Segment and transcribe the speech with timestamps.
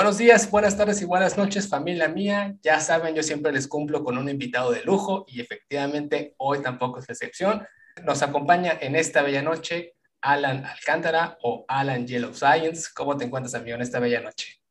[0.00, 2.56] Buenos días, buenas tardes y buenas noches, familia mía.
[2.62, 7.00] Ya saben, yo siempre les cumplo con un invitado de lujo y efectivamente hoy tampoco
[7.00, 7.62] es la excepción.
[8.06, 9.92] Nos acompaña en esta bella noche
[10.22, 12.88] Alan Alcántara o Alan Yellow Science.
[12.94, 14.62] ¿Cómo te encuentras, amigo, en esta bella noche?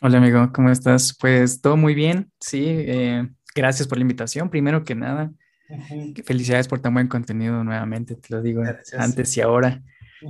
[0.00, 1.14] Hola, amigo, ¿cómo estás?
[1.20, 2.64] Pues todo muy bien, sí.
[2.66, 5.30] Eh, gracias por la invitación, primero que nada.
[6.24, 8.62] Felicidades por tan buen contenido nuevamente, te lo digo
[8.96, 9.82] antes y ahora.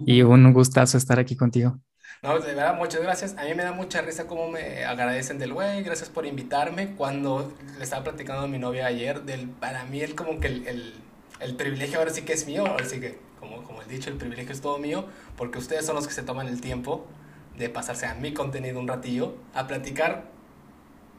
[0.05, 1.79] Y un gustazo estar aquí contigo.
[2.23, 3.35] No, de verdad, muchas gracias.
[3.39, 6.95] A mí me da mucha risa cómo me agradecen del güey, gracias por invitarme.
[6.95, 10.67] Cuando le estaba platicando a mi novia ayer, del, para mí el como que el,
[10.69, 10.95] el,
[11.41, 14.19] el privilegio ahora sí que es mío, ahora sí que, como, como he dicho, el
[14.19, 15.07] privilegio es todo mío,
[15.39, 17.07] porque ustedes son los que se toman el tiempo
[17.57, 20.25] de pasarse a mi contenido un ratillo, a platicar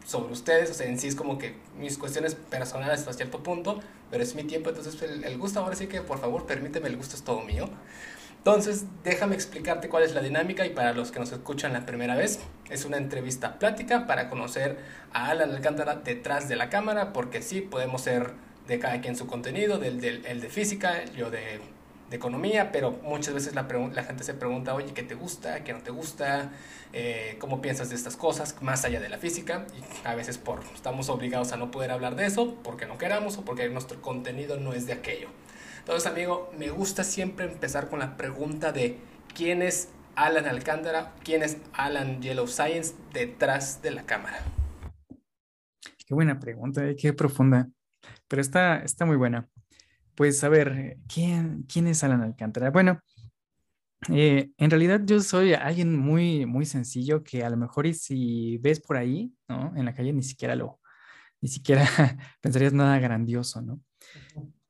[0.06, 3.80] sobre ustedes, o sea, en sí es como que mis cuestiones personales hasta cierto punto,
[4.12, 6.98] pero es mi tiempo, entonces el, el gusto ahora sí que por favor permíteme, el
[6.98, 7.70] gusto es todo mío.
[8.41, 12.16] Entonces, déjame explicarte cuál es la dinámica y para los que nos escuchan la primera
[12.16, 12.39] vez,
[12.72, 14.80] es una entrevista plática para conocer
[15.14, 18.34] a Alan Alcántara detrás de la cámara, porque sí, podemos ser
[18.67, 21.59] de cada quien su contenido, del, del el de física, yo de,
[22.09, 25.64] de economía, pero muchas veces la, la, gente se pregunta, oye, ¿qué te gusta?
[25.64, 26.50] ¿Qué no te gusta?
[26.94, 29.67] Eh, ¿Cómo piensas de estas cosas más allá de la física?
[29.78, 33.38] Y a veces por, estamos obligados a no poder hablar de eso porque no queramos
[33.38, 35.30] o porque nuestro contenido no es de aquello.
[35.92, 38.97] Entonces, amigo, me gusta siempre empezar con la pregunta de
[39.36, 44.42] quién es Alan Alcántara, quién es Alan Yellow Science detrás de la cámara.
[46.08, 47.69] Qué buena pregunta, eh, qué profunda,
[48.30, 49.50] pero está, está muy buena.
[50.16, 52.72] Pues a ver, ¿quién, quién es Alan Alcántara?
[52.72, 53.02] Bueno,
[54.08, 58.59] eh, en realidad yo soy alguien muy, muy sencillo que a lo mejor y si
[58.59, 59.73] ves por ahí, ¿no?
[59.75, 60.80] En la calle ni siquiera lo,
[61.42, 61.84] ni siquiera
[62.39, 63.81] pensarías nada grandioso, ¿no?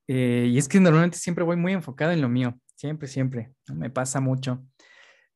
[0.07, 3.89] Eh, y es que normalmente siempre voy muy enfocado en lo mío, siempre, siempre, me
[3.89, 4.65] pasa mucho.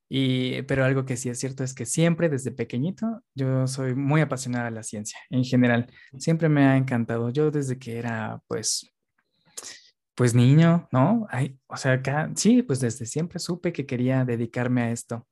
[0.07, 4.21] Y, pero algo que sí es cierto es que siempre desde pequeñito yo soy muy
[4.21, 5.87] apasionada de la ciencia en general.
[6.19, 7.31] Siempre me ha encantado.
[7.31, 8.95] Yo desde que era pues
[10.15, 11.27] pues niño, ¿no?
[11.29, 15.27] Ay, o sea, acá, sí, pues desde siempre supe que quería dedicarme a esto.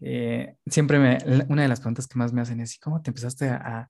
[0.00, 3.48] Eh, siempre me, una de las preguntas que más me hacen es, ¿cómo te empezaste
[3.48, 3.88] a,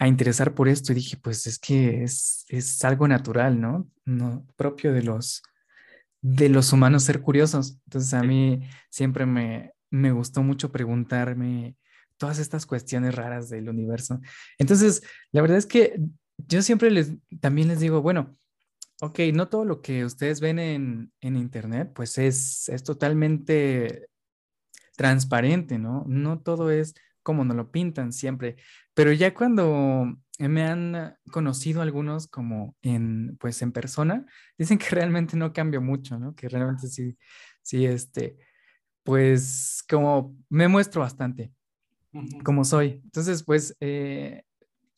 [0.00, 3.86] a interesar por esto y dije, pues es que es, es algo natural, ¿no?
[4.06, 4.46] ¿no?
[4.56, 5.42] Propio de los,
[6.22, 7.78] de los humanos ser curiosos.
[7.84, 11.76] Entonces a mí siempre me, me gustó mucho preguntarme
[12.16, 14.22] todas estas cuestiones raras del universo.
[14.56, 15.02] Entonces,
[15.32, 16.00] la verdad es que
[16.38, 17.12] yo siempre les,
[17.42, 18.34] también les digo, bueno,
[19.02, 24.08] ok, no todo lo que ustedes ven en, en Internet, pues es, es totalmente
[24.96, 26.06] transparente, ¿no?
[26.08, 28.56] No todo es como nos lo pintan siempre.
[29.00, 34.26] Pero ya cuando me han conocido algunos como en, pues en persona,
[34.58, 36.34] dicen que realmente no cambio mucho, ¿no?
[36.34, 37.16] Que realmente sí,
[37.62, 38.36] sí, este,
[39.02, 41.50] pues como me muestro bastante
[42.44, 43.00] como soy.
[43.04, 44.42] Entonces, pues eh,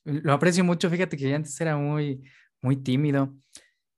[0.03, 0.91] lo aprecio mucho.
[0.91, 2.29] Fíjate que ya antes era muy,
[2.61, 3.33] muy tímido.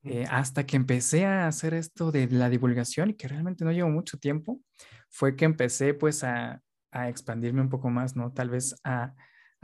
[0.03, 3.88] Eh, hasta que empecé a hacer esto de la divulgación y que realmente no llevo
[3.88, 4.60] mucho tiempo,
[5.09, 6.60] fue que empecé pues a,
[6.91, 8.34] a expandirme un poco más, ¿no?
[8.34, 9.14] Tal vez a,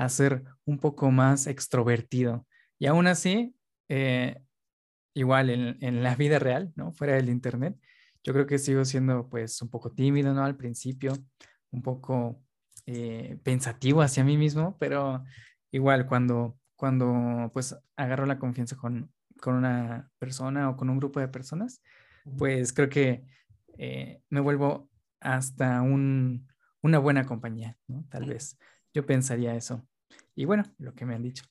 [0.00, 2.46] a ser un poco más extrovertido.
[2.78, 3.54] Y aún así,
[3.90, 4.40] eh,
[5.14, 6.92] igual en, en, la vida real, ¿no?
[6.92, 7.76] Fuera del Internet,
[8.24, 10.42] yo creo que sigo siendo pues un poco tímido, ¿no?
[10.42, 11.12] Al principio,
[11.70, 12.42] un poco
[12.86, 15.22] eh, pensativo hacia mí mismo, pero
[15.70, 21.20] igual cuando, cuando pues agarro la confianza con, con una persona o con un grupo
[21.20, 21.82] de personas,
[22.38, 23.26] pues creo que
[23.76, 24.88] eh, me vuelvo
[25.20, 26.48] hasta un,
[26.80, 28.06] una buena compañía, ¿no?
[28.08, 28.56] Tal vez.
[28.94, 29.86] Yo pensaría eso.
[30.40, 31.44] Y bueno, lo que me han dicho.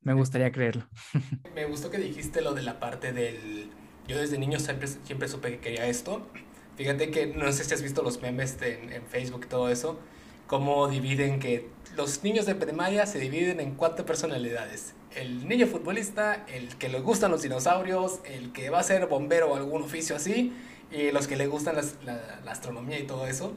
[0.00, 0.88] Me gustaría creerlo.
[1.54, 3.70] Me gustó que dijiste lo de la parte del...
[4.08, 6.28] Yo desde niño siempre, siempre supe que quería esto.
[6.76, 10.00] Fíjate que no sé si has visto los memes en, en, Facebook y todo eso,
[10.48, 14.96] cómo dividen que los niños de primaria se dividen en cuatro personalidades.
[15.14, 19.52] El niño futbolista, el que le gustan los dinosaurios, el que va a ser bombero
[19.52, 20.52] o algún oficio así,
[20.90, 23.54] y los que le gustan las, la, la astronomía y todo eso.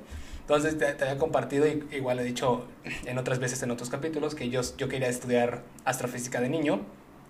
[0.48, 2.66] Entonces te, te, había compartido, y igual he dicho
[3.06, 6.80] en otras veces en otros capítulos, que yo, yo quería estudiar astrofísica de niño.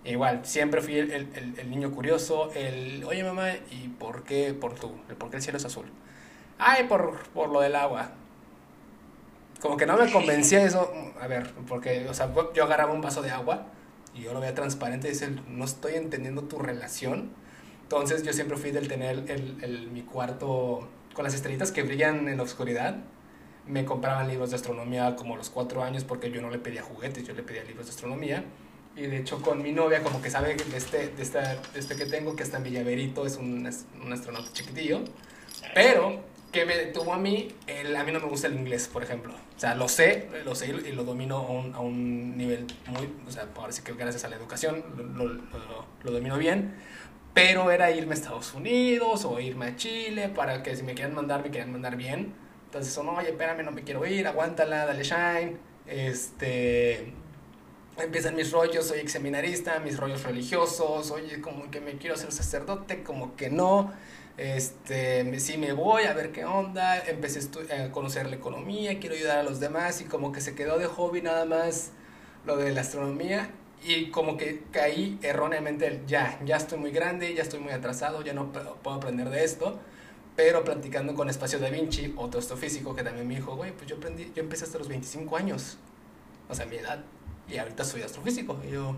[0.04, 4.54] E igual, siempre fui el, el, el, niño curioso, el, oye mamá, ¿y por qué,
[4.54, 5.86] por tú, por qué el cielo es azul?
[6.60, 8.12] Ay, por, por lo del agua.
[9.60, 10.88] Como que no me convencía eso,
[11.20, 13.66] a ver, porque, o sea, yo agarraba un vaso de agua
[14.14, 17.32] y yo lo veía transparente y decía, no estoy entendiendo tu relación.
[17.82, 20.88] Entonces yo siempre fui del tener el, el, mi cuarto
[21.18, 22.94] con las estrellitas que brillan en la oscuridad.
[23.66, 26.80] Me compraban libros de astronomía como a los cuatro años porque yo no le pedía
[26.80, 28.44] juguetes, yo le pedía libros de astronomía.
[28.94, 31.96] Y de hecho con mi novia como que sabe de este, de este, de este
[31.96, 33.68] que tengo, que está en Villaverito, es un,
[34.00, 35.00] un astronauta chiquitillo.
[35.74, 36.22] Pero
[36.52, 37.48] ¿Qué me detuvo a mí?
[37.66, 39.34] El, a mí no me gusta el inglés, por ejemplo.
[39.34, 43.12] O sea, lo sé, lo sé y lo domino a un, a un nivel muy,
[43.26, 45.42] o sea, ahora sí que gracias a la educación lo, lo,
[46.02, 46.74] lo, domino bien.
[47.38, 51.14] Pero era irme a Estados Unidos o irme a Chile para que si me quieran
[51.14, 52.34] mandar, me quieran mandar bien.
[52.64, 55.56] Entonces son, oye, espérame, no me quiero ir, aguántala, dale shine.
[55.86, 57.12] Este,
[57.96, 62.32] empiezan mis rollos, soy ex seminarista, mis rollos religiosos, oye, como que me quiero ser
[62.32, 63.92] sacerdote, como que no,
[64.36, 67.38] este, sí me voy a ver qué onda, empecé
[67.72, 70.86] a conocer la economía, quiero ayudar a los demás y como que se quedó de
[70.86, 71.92] hobby nada más
[72.44, 73.48] lo de la astronomía
[73.84, 78.32] y como que caí erróneamente, ya, ya estoy muy grande, ya estoy muy atrasado, ya
[78.32, 79.78] no puedo aprender de esto.
[80.36, 83.96] Pero platicando con Espacio Da Vinci, otro astrofísico que también me dijo, güey, pues yo,
[83.96, 85.78] aprendí, yo empecé hasta los 25 años.
[86.48, 87.04] O sea, mi edad
[87.48, 88.56] y ahorita soy astrofísico.
[88.66, 88.94] Y yo,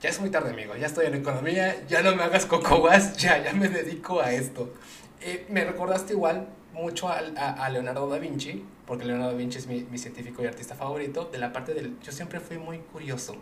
[0.00, 3.42] ya es muy tarde, amigo, ya estoy en economía, ya no me hagas cocoguas, ya,
[3.42, 4.74] ya me dedico a esto.
[5.20, 9.66] Eh, me recordaste igual mucho a, a, Leonardo da Vinci, porque Leonardo da Vinci es
[9.66, 11.98] mi, mi, científico y artista favorito, de la parte del...
[12.00, 13.36] Yo siempre fui muy curioso.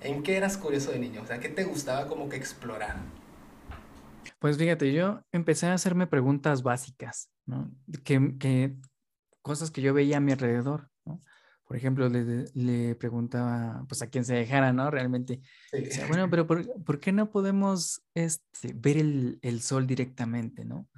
[0.00, 1.22] ¿En qué eras curioso de niño?
[1.22, 2.96] O sea, ¿qué te gustaba como que explorar?
[4.38, 7.70] Pues fíjate, yo empecé a hacerme preguntas básicas, ¿no?
[8.04, 8.76] Que, que
[9.42, 11.22] cosas que yo veía a mi alrededor, ¿no?
[11.68, 14.90] por ejemplo, le, le, preguntaba pues a quién se dejara, ¿no?
[14.90, 15.42] Realmente.
[16.08, 20.88] bueno, pero por, por, qué no podemos este, ver el, el, sol directamente, ¿no?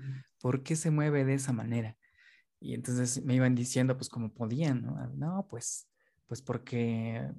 [0.41, 1.97] ¿Por qué se mueve de esa manera?
[2.61, 4.97] Y entonces me iban diciendo pues como podían, ¿no?
[4.99, 5.89] Ah, no, pues,
[6.27, 7.31] pues porque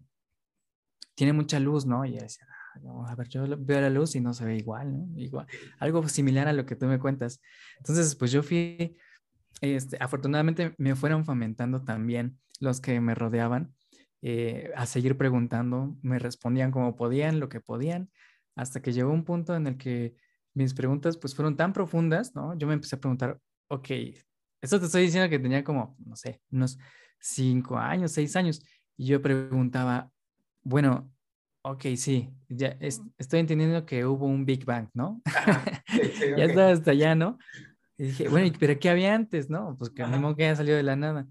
[1.15, 2.05] tiene mucha luz, ¿no?
[2.05, 4.91] Y yo decía, ah, a ver, yo veo la luz y no se ve igual,
[4.91, 5.19] ¿no?
[5.19, 5.45] Igual,
[5.79, 7.41] algo similar a lo que tú me cuentas.
[7.77, 8.97] Entonces, pues yo fui,
[9.61, 13.73] este, afortunadamente me fueron fomentando también los que me rodeaban
[14.23, 18.11] eh, a seguir preguntando, me respondían como podían, lo que podían,
[18.55, 20.15] hasta que llegó un punto en el que
[20.53, 22.57] mis preguntas pues fueron tan profundas, ¿no?
[22.57, 23.39] Yo me empecé a preguntar,
[23.69, 23.89] ok,
[24.61, 26.77] esto te estoy diciendo que tenía como, no sé, unos
[27.19, 28.61] cinco años, seis años,
[28.97, 30.11] y yo preguntaba,
[30.63, 31.11] bueno,
[31.63, 35.21] ok, sí, ya estoy entendiendo que hubo un Big Bang, ¿no?
[36.37, 37.37] ya estaba hasta allá, ¿no?
[37.97, 39.75] Y dije, bueno, pero ¿qué había antes, no?
[39.77, 41.27] Pues que mismo que haya salido de la nada.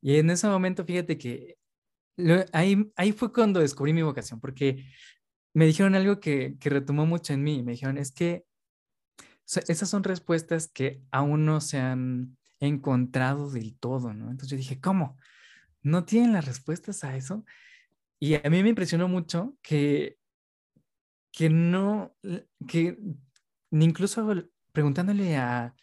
[0.00, 1.56] Y en ese momento, fíjate que
[2.52, 4.84] ahí, ahí fue cuando descubrí mi vocación, porque
[5.54, 7.62] me dijeron algo que, que retomó mucho en mí.
[7.62, 8.44] Me dijeron, es que
[9.46, 14.30] esas son respuestas que aún no se han encontrado del todo, ¿no?
[14.30, 15.16] Entonces yo dije, ¿cómo?
[15.82, 17.44] ¿No tienen las respuestas a eso?
[18.18, 20.18] Y a mí me impresionó mucho que,
[21.32, 22.14] que no,
[22.68, 22.98] que
[23.70, 24.26] incluso
[24.72, 25.74] preguntándole a,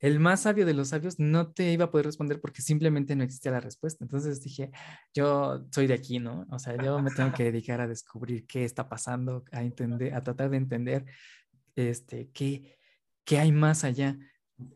[0.00, 3.24] el más sabio de los sabios no te iba a poder responder porque simplemente no
[3.24, 4.04] existía la respuesta.
[4.04, 4.70] Entonces dije,
[5.12, 6.46] yo soy de aquí, ¿no?
[6.50, 10.22] O sea, yo me tengo que dedicar a descubrir qué está pasando, a entender, a
[10.22, 11.04] tratar de entender
[11.74, 12.77] este, qué,
[13.28, 14.16] qué hay más allá.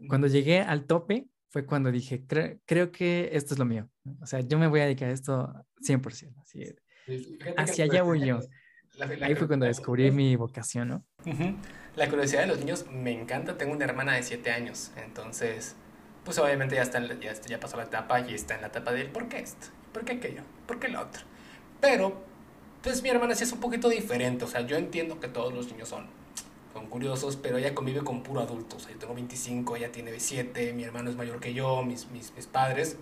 [0.09, 3.89] Cuando llegué al tope fue cuando dije, creo que esto es lo mío.
[4.21, 5.51] O sea, yo me voy a dedicar a esto
[5.81, 6.35] 100%.
[6.43, 6.77] Así,
[7.57, 8.41] hacia allá voy yo.
[9.23, 11.07] Ahí fue cuando descubrí mi vocación, ¿no?
[11.97, 13.57] La curiosidad de los niños me encanta.
[13.57, 15.75] Tengo una hermana de 7 años, entonces,
[16.23, 19.07] pues obviamente ya, está, ya, ya pasó la etapa y está en la etapa de
[19.07, 19.69] ¿por qué esto?
[19.93, 20.43] ¿Por qué aquello?
[20.67, 21.23] ¿Por qué lo otro?
[21.81, 22.23] Pero,
[22.83, 24.45] pues mi hermana sí es un poquito diferente.
[24.45, 26.07] O sea, yo entiendo que todos los niños son,
[26.87, 28.77] curiosos, pero ella convive con puro adulto.
[28.77, 32.09] O sea, yo tengo 25, ella tiene 7, mi hermano es mayor que yo, mis,
[32.11, 32.97] mis, mis padres.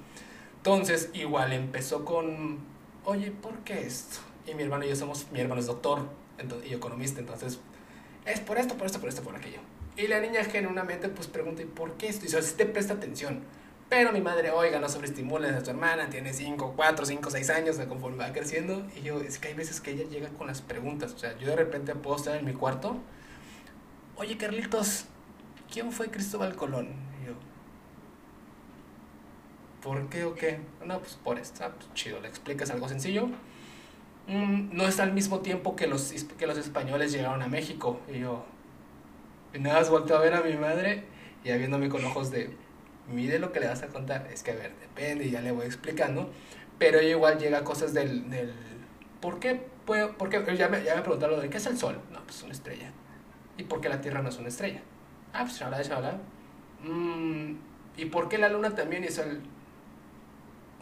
[0.57, 2.59] Entonces, igual empezó con,
[3.04, 4.21] oye, ¿por qué esto?
[4.47, 6.09] y mi hermano y yo somos, mi hermano es doctor
[6.69, 7.59] y economista, entonces
[8.25, 9.61] es por esto, por esto, por esto, por aquello.
[9.97, 12.25] Y la niña genuinamente pues pregunta, ¿y por qué esto?
[12.25, 13.43] Y si te presta atención.
[13.88, 17.76] Pero mi madre, oiga, no sobreestimules a tu hermana, tiene 5, 4, 5, 6 años,
[17.88, 18.87] conforme va creciendo.
[18.97, 21.12] Y yo, es que hay veces que ella llega con las preguntas.
[21.12, 22.97] O sea, yo de repente puedo estar en mi cuarto.
[24.21, 25.07] Oye, Carlitos,
[25.73, 26.89] ¿quién fue Cristóbal Colón?
[27.23, 27.33] Y yo,
[29.83, 30.61] ¿por qué o qué?
[30.85, 31.65] No, pues por esto.
[31.75, 33.31] Pues chido, le explicas algo sencillo
[34.27, 38.00] Mm, no es al mismo tiempo que los, que los españoles llegaron a México.
[38.12, 38.45] Y yo,
[39.55, 41.05] y nada más volteo a ver a mi madre
[41.45, 42.50] y viéndome con ojos de,
[43.09, 44.29] mide lo que le vas a contar.
[44.33, 46.31] Es que, a ver, depende, ya le voy explicando.
[46.79, 48.53] Pero igual llega cosas del, del
[49.21, 49.61] ¿por qué?
[49.87, 51.99] Puedo, porque ya me, ya me preguntaron de, ¿qué es el Sol?
[52.12, 52.93] No, pues es una estrella.
[53.61, 54.81] ¿Y por qué la Tierra no es una estrella?
[55.35, 55.85] Ah, pues habla de
[56.83, 57.59] Mm,
[57.99, 59.43] ¿Y por qué la Luna también es el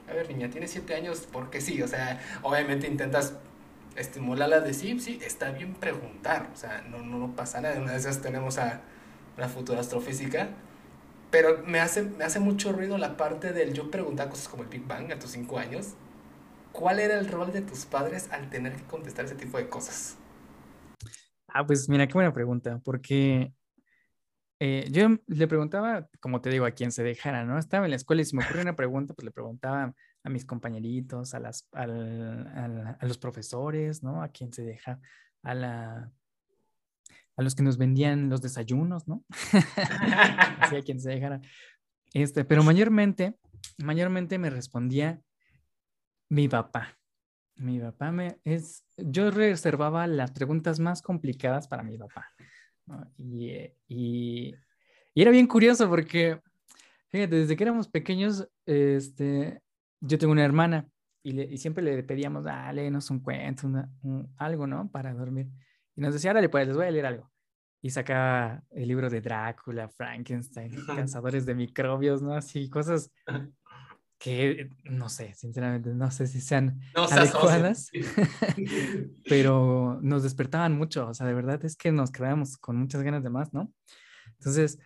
[0.08, 3.34] a ver, niña, tiene siete años, porque sí, o sea, obviamente intentas
[3.96, 7.98] estimularla de sí, sí, está bien preguntar, o sea, no, no, pasa nada, una de
[7.98, 8.80] esas tenemos a
[9.36, 10.48] la futura astrofísica,
[11.30, 14.68] pero me hace, me hace mucho ruido la parte del yo preguntar cosas como el
[14.68, 15.88] Big Bang a tus cinco años.
[16.72, 20.16] ¿Cuál era el rol de tus padres al tener que contestar ese tipo de cosas?
[21.48, 23.52] Ah, pues mira, qué buena pregunta, porque
[24.60, 27.58] eh, yo le preguntaba, como te digo, a quién se dejara, ¿no?
[27.58, 30.44] Estaba en la escuela y si me ocurrió una pregunta, pues le preguntaba a mis
[30.44, 34.22] compañeritos, a, las, a los profesores, ¿no?
[34.22, 35.00] A quién se deja,
[35.42, 36.10] a
[37.38, 39.24] a los que nos vendían los desayunos, ¿no?
[40.60, 41.40] Así a quien se dejara.
[42.12, 43.38] Este, pero mayormente,
[43.78, 45.22] mayormente me respondía
[46.28, 46.97] mi papá.
[47.58, 52.28] Mi papá me es, yo reservaba las preguntas más complicadas para mi papá.
[53.16, 53.52] Y,
[53.88, 54.54] y,
[55.14, 56.40] era bien curioso porque,
[57.08, 59.60] fíjate, desde que éramos pequeños, este,
[60.00, 60.88] yo tengo una hermana
[61.22, 63.68] y, y siempre le pedíamos, ah, léenos un cuento,
[64.36, 64.88] algo, ¿no?
[64.90, 65.48] Para dormir.
[65.96, 67.30] Y nos decía, dale, pues les voy a leer algo.
[67.82, 72.34] Y sacaba el libro de Drácula, Frankenstein, Cazadores de Microbios, ¿no?
[72.34, 73.10] Así, cosas
[74.18, 77.90] que no sé, sinceramente, no sé si sean adecuadas,
[79.28, 83.22] pero nos despertaban mucho, o sea, de verdad es que nos quedábamos con muchas ganas
[83.22, 83.72] de más, ¿no?
[84.38, 84.78] Entonces,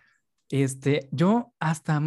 [0.49, 1.99] este, yo hasta,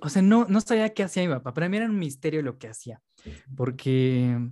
[0.00, 2.58] o sea, no, no sabía qué hacía mi papá, para mí era un misterio lo
[2.58, 3.02] que hacía,
[3.54, 4.50] porque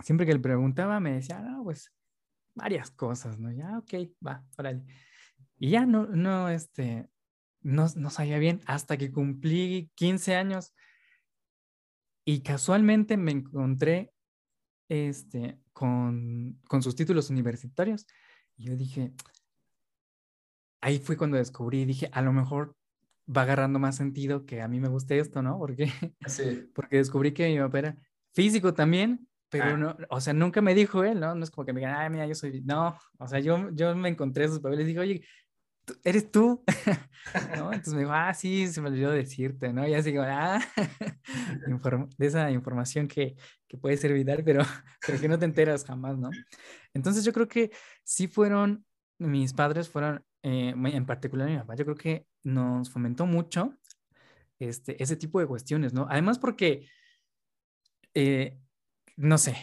[0.00, 1.92] siempre que le preguntaba me decía, no, pues
[2.54, 3.52] varias cosas, ¿no?
[3.52, 3.94] Ya, ok,
[4.26, 4.82] va, órale.
[5.58, 7.08] Y ya no, no, este,
[7.62, 10.72] no, no sabía bien hasta que cumplí 15 años
[12.28, 14.12] y casualmente me encontré
[14.90, 18.06] este, con, con sus títulos universitarios.
[18.54, 19.14] Y yo dije,
[20.82, 22.76] ahí fue cuando descubrí, dije, a lo mejor
[23.34, 25.56] va agarrando más sentido que a mí me guste esto, ¿no?
[25.56, 25.90] Porque,
[26.74, 27.96] porque descubrí que mi papá era
[28.34, 29.76] físico también, pero ah.
[29.78, 31.34] no, o sea, nunca me dijo él, ¿no?
[31.34, 33.96] No es como que me digan, ay, mira, yo soy, no, o sea, yo, yo
[33.96, 35.24] me encontré esos papeles y dije, oye,
[36.04, 36.62] ¿eres tú?
[37.56, 37.72] ¿No?
[37.72, 39.86] Entonces me dijo, ah, sí, se me olvidó decirte, ¿no?
[39.86, 40.60] Y así como, ah,
[42.18, 44.12] de esa información que, que puede ser
[44.44, 44.62] pero,
[45.06, 46.30] pero que no te enteras jamás, ¿no?
[46.94, 47.70] Entonces yo creo que
[48.04, 48.84] sí fueron,
[49.18, 53.74] mis padres fueron, eh, en particular mi papá, yo creo que nos fomentó mucho
[54.58, 56.06] este, ese tipo de cuestiones, ¿no?
[56.10, 56.88] Además porque...
[58.14, 58.58] Eh,
[59.16, 59.56] no sé,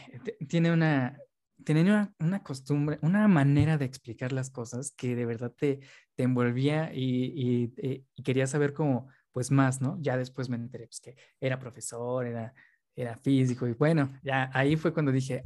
[0.49, 1.17] tiene una,
[1.63, 5.79] tiene una, costumbre, una manera de explicar las cosas que de verdad te,
[6.15, 9.97] te envolvía y, y, quería saber cómo, pues más, ¿no?
[10.01, 12.53] Ya después me enteré pues, que era profesor, era,
[12.95, 15.45] era físico y bueno, ya ahí fue cuando dije,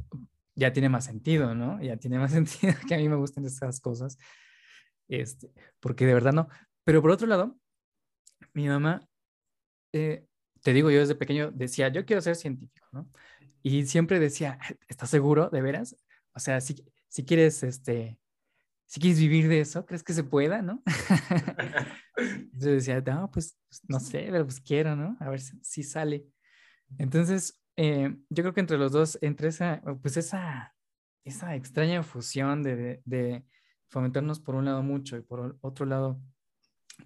[0.54, 1.80] ya tiene más sentido, ¿no?
[1.82, 4.18] Ya tiene más sentido que a mí me gusten esas cosas,
[5.08, 6.48] este, porque de verdad no.
[6.84, 7.56] Pero por otro lado,
[8.54, 9.06] mi mamá,
[9.92, 10.26] eh,
[10.62, 13.08] te digo, yo desde pequeño decía, yo quiero ser científico, ¿no?
[13.62, 15.96] Y siempre decía, ¿estás seguro, de veras?
[16.34, 18.18] O sea, si, si quieres, este,
[18.86, 20.82] si quieres vivir de eso, ¿crees que se pueda, no?
[22.52, 25.16] Yo decía, no, pues, pues, no sé, pero pues quiero, ¿no?
[25.20, 26.26] A ver si, sale.
[26.98, 30.74] Entonces, eh, yo creo que entre los dos, entre esa, pues esa,
[31.24, 33.44] esa extraña fusión de, de,
[33.88, 36.20] fomentarnos por un lado mucho y por otro lado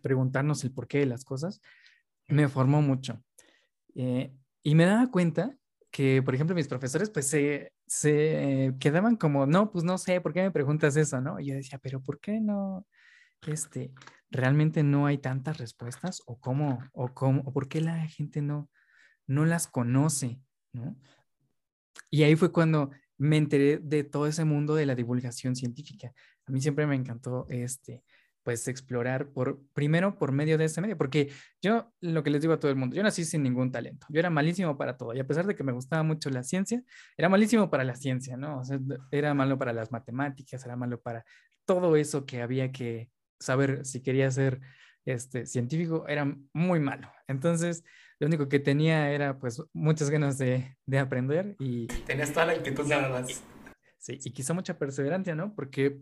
[0.03, 1.61] preguntarnos el porqué de las cosas,
[2.29, 3.23] me formó mucho.
[3.95, 5.57] Eh, y me daba cuenta
[5.95, 10.33] que, por ejemplo, mis profesores, pues se, se quedaban como, no, pues no sé, ¿por
[10.33, 11.39] qué me preguntas eso, no?
[11.39, 12.85] Y yo decía, pero ¿por qué no,
[13.47, 13.93] este,
[14.29, 16.21] realmente no hay tantas respuestas?
[16.27, 18.69] ¿O cómo, o cómo, o por qué la gente no,
[19.29, 20.41] no las conoce,
[20.73, 20.97] no?
[22.11, 26.13] Y ahí fue cuando me enteré de todo ese mundo de la divulgación científica.
[26.47, 28.03] A mí siempre me encantó este,
[28.45, 32.53] pues explorar por, primero por medio de ese medio, porque yo lo que les digo
[32.53, 35.19] a todo el mundo, yo nací sin ningún talento, yo era malísimo para todo, y
[35.19, 36.83] a pesar de que me gustaba mucho la ciencia,
[37.17, 38.61] era malísimo para la ciencia, ¿no?
[38.61, 38.79] O sea,
[39.11, 41.25] era malo para las matemáticas, era malo para
[41.65, 43.11] todo eso que había que
[43.41, 44.61] saber si quería ser
[45.07, 47.11] este, científico, era muy malo.
[47.27, 47.83] Entonces,
[48.19, 51.87] lo único que tenía era pues muchas ganas de, de aprender y...
[51.87, 53.43] Tenías toda la actitud nada más.
[53.99, 55.55] Sí, y quizá mucha perseverancia, ¿no?
[55.55, 55.99] Porque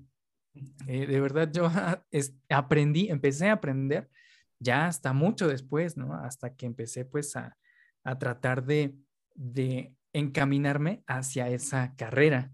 [0.87, 1.71] eh, de verdad, yo
[2.51, 4.11] aprendí, empecé a aprender
[4.59, 6.15] ya hasta mucho después, ¿no?
[6.15, 7.57] Hasta que empecé pues a,
[8.05, 8.95] a tratar de,
[9.35, 12.53] de, encaminarme hacia esa carrera.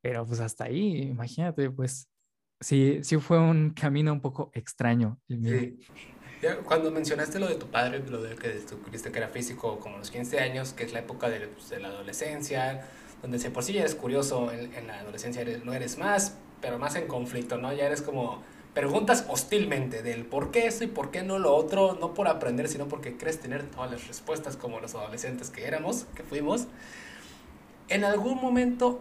[0.00, 2.08] Pero pues hasta ahí, imagínate, pues
[2.60, 5.20] sí, sí fue un camino un poco extraño.
[6.64, 10.10] Cuando mencionaste lo de tu padre, lo de que descubriste que era físico como los
[10.10, 12.88] 15 años, que es la época de, pues, de la adolescencia,
[13.22, 16.96] donde si por sí ya eres curioso, en, la adolescencia no eres más, pero más
[16.96, 17.72] en conflicto, ¿no?
[17.72, 18.42] Ya eres como
[18.74, 22.68] preguntas hostilmente del por qué esto y por qué no lo otro, no por aprender,
[22.68, 26.66] sino porque crees tener todas las respuestas como los adolescentes que éramos, que fuimos.
[27.88, 29.00] En algún momento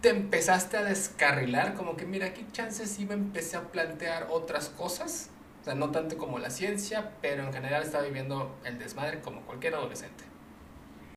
[0.00, 5.30] te empezaste a descarrilar, como que mira, aquí chances me empecé a plantear otras cosas,
[5.60, 9.42] o sea, no tanto como la ciencia, pero en general estaba viviendo el desmadre como
[9.42, 10.31] cualquier adolescente.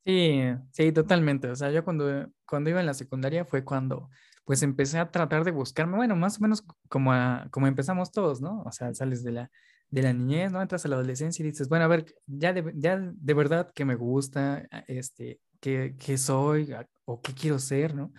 [0.06, 0.40] Sí,
[0.72, 1.48] sí, totalmente.
[1.50, 4.08] O sea, yo cuando, cuando iba en la secundaria fue cuando
[4.44, 7.12] pues empecé a tratar de buscarme, bueno, más o menos como,
[7.50, 8.62] como empezamos todos, ¿no?
[8.62, 9.50] O sea, sales de la,
[9.90, 10.62] de la niñez, ¿no?
[10.62, 13.84] Entras a la adolescencia y dices, bueno, a ver, ya de, ya de verdad que
[13.84, 16.72] me gusta, este, qué, qué soy
[17.04, 18.12] o qué quiero ser, ¿no?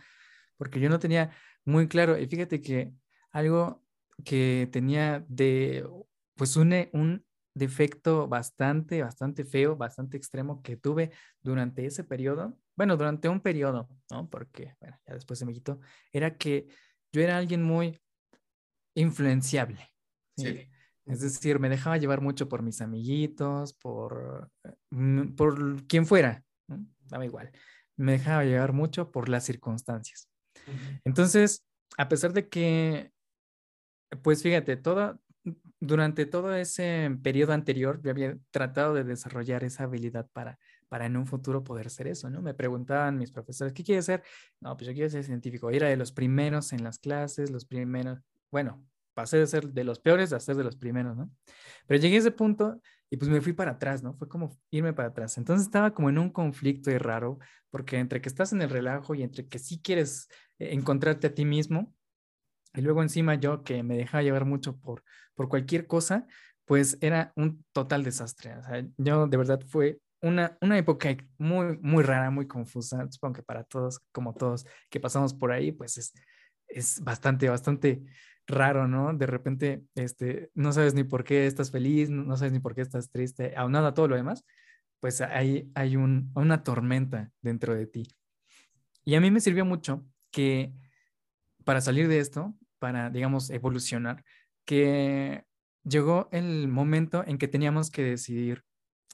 [0.58, 1.32] Porque yo no tenía
[1.66, 2.94] muy claro, y fíjate que
[3.32, 3.84] algo
[4.26, 5.88] que tenía de,
[6.36, 7.26] pues un, un
[7.58, 11.12] defecto bastante, bastante feo, bastante extremo que tuve
[11.42, 14.30] durante ese periodo, bueno, durante un periodo, ¿no?
[14.30, 15.80] Porque, bueno, ya después se me quitó,
[16.12, 16.68] era que
[17.12, 18.00] yo era alguien muy
[18.96, 19.92] influenciable.
[20.36, 20.70] ¿sí?
[21.06, 24.52] Es decir, me dejaba llevar mucho por mis amiguitos, por,
[24.90, 26.86] mm, por quien fuera, ¿no?
[27.06, 27.52] daba igual.
[27.96, 30.30] Me dejaba llevar mucho por las circunstancias.
[31.06, 31.66] Entonces,
[31.98, 33.12] a pesar de que,
[34.22, 35.20] pues fíjate, todo,
[35.80, 40.58] durante todo ese periodo anterior, yo había tratado de desarrollar esa habilidad para,
[40.90, 42.42] para en un futuro poder ser eso, ¿no?
[42.42, 44.24] Me preguntaban mis profesores, ¿qué quieres ser?
[44.60, 45.70] No, pues yo quiero ser científico.
[45.70, 48.20] Era de los primeros en las clases, los primeros,
[48.52, 51.32] bueno, pasé de ser de los peores a ser de los primeros, ¿no?
[51.88, 52.80] Pero llegué a ese punto
[53.10, 54.14] y pues me fui para atrás, ¿no?
[54.14, 55.38] Fue como irme para atrás.
[55.38, 59.16] Entonces estaba como en un conflicto y raro, porque entre que estás en el relajo
[59.16, 60.28] y entre que sí quieres
[60.60, 61.96] eh, encontrarte a ti mismo,
[62.78, 65.04] y luego encima yo que me dejaba llevar mucho por,
[65.36, 66.28] por cualquier cosa,
[66.66, 68.56] pues era un total desastre.
[68.58, 73.08] O sea, yo de verdad fue una, una época muy, muy rara, muy confusa.
[73.10, 76.14] Supongo que para todos, como todos que pasamos por ahí, pues es,
[76.68, 78.04] es bastante, bastante
[78.48, 79.14] raro, ¿no?
[79.14, 82.82] De repente, este, no sabes ni por qué estás feliz, no sabes ni por qué
[82.82, 84.46] estás triste, aunado a todo lo demás,
[85.00, 88.08] pues hay, hay un, una tormenta dentro de ti.
[89.04, 90.74] Y a mí me sirvió mucho que
[91.64, 94.24] para salir de esto, para, digamos, evolucionar,
[94.66, 95.46] que
[95.84, 98.64] llegó el momento en que teníamos que decidir,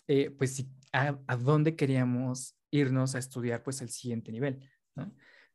[0.07, 4.67] eh, pues, a, a, dónde queríamos irnos a estudiar, pues, el siguiente nivel.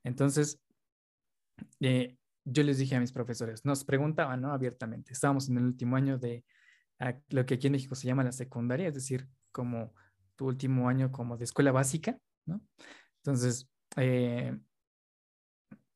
[0.04, 0.60] Entonces,
[1.80, 4.52] eh, yo les dije a mis profesores, nos preguntaban, ¿no?
[4.52, 6.44] Abiertamente, estábamos en el último año de
[7.28, 9.94] lo que aquí en México se llama la secundaria, es decir, como
[10.36, 12.60] tu último año como de escuela básica, ¿no?
[13.18, 14.56] Entonces, eh,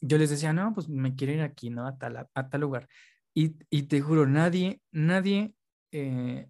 [0.03, 1.87] yo les decía, no, pues me quiero ir aquí, ¿no?
[1.87, 2.89] A tal, a, tal lugar.
[3.35, 5.55] Y, y, te juro, nadie, nadie
[5.93, 6.49] eh,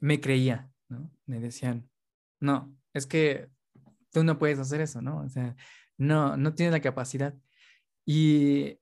[0.00, 1.10] me creía, ¿no?
[1.26, 1.90] Me decían,
[2.40, 3.48] no, es que
[4.12, 5.22] tú no puedes hacer eso, ¿no?
[5.22, 5.56] O sea,
[5.98, 7.34] no, no tienes la capacidad.
[8.06, 8.78] Y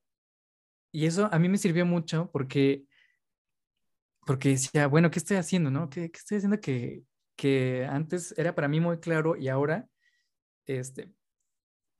[0.92, 2.84] y eso a mí me sirvió mucho porque,
[4.26, 5.70] porque decía, bueno, ¿qué estoy haciendo?
[5.70, 5.88] ¿no?
[5.88, 7.04] ¿Qué, qué estoy haciendo que,
[7.36, 9.86] que antes era para mí muy claro y ahora,
[10.66, 11.12] este,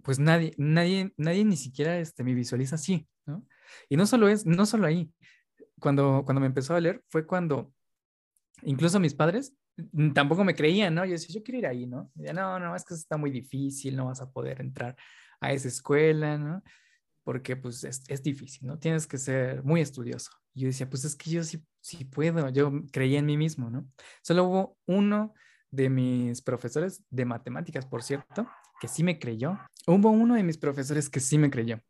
[0.03, 3.45] pues nadie, nadie, nadie ni siquiera este, me visualiza así, ¿no?
[3.89, 5.13] Y no solo es, no solo ahí.
[5.79, 7.73] Cuando, cuando me empezó a leer fue cuando
[8.63, 9.55] incluso mis padres
[10.15, 11.05] tampoco me creían, ¿no?
[11.05, 12.11] Yo decía, yo quiero ir ahí, ¿no?
[12.15, 14.97] Decía, no, no, es que está muy difícil, no vas a poder entrar
[15.41, 16.63] a esa escuela, ¿no?
[17.25, 18.79] porque pues es, es, difícil, ¿no?
[18.79, 20.31] Tienes que ser muy estudioso.
[20.55, 23.71] Y yo decía, pues es que yo sí, sí puedo, yo creía en mí mismo,
[23.71, 23.87] ¿no?
[24.23, 25.35] Solo hubo uno
[25.71, 28.49] de mis profesores de matemáticas, por cierto,
[28.81, 29.59] que sí me creyó.
[29.87, 31.81] Hubo uno de mis profesores que sí me creyó.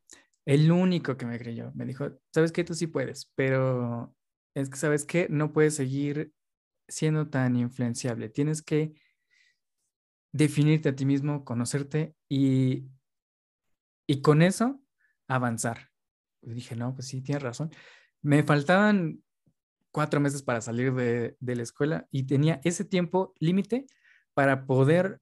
[0.44, 1.70] El único que me creyó.
[1.74, 4.14] Me dijo, sabes que tú sí puedes, pero
[4.54, 5.28] es que, ¿sabes qué?
[5.30, 6.32] No puedes seguir
[6.88, 8.28] siendo tan influenciable.
[8.28, 8.94] Tienes que
[10.32, 12.88] definirte a ti mismo, conocerte y,
[14.06, 14.80] y con eso
[15.28, 15.90] avanzar.
[16.42, 17.70] Dije, no, pues sí, tienes razón.
[18.22, 19.22] Me faltaban
[19.92, 23.86] cuatro meses para salir de la escuela y tenía ese tiempo límite
[24.34, 25.20] para poder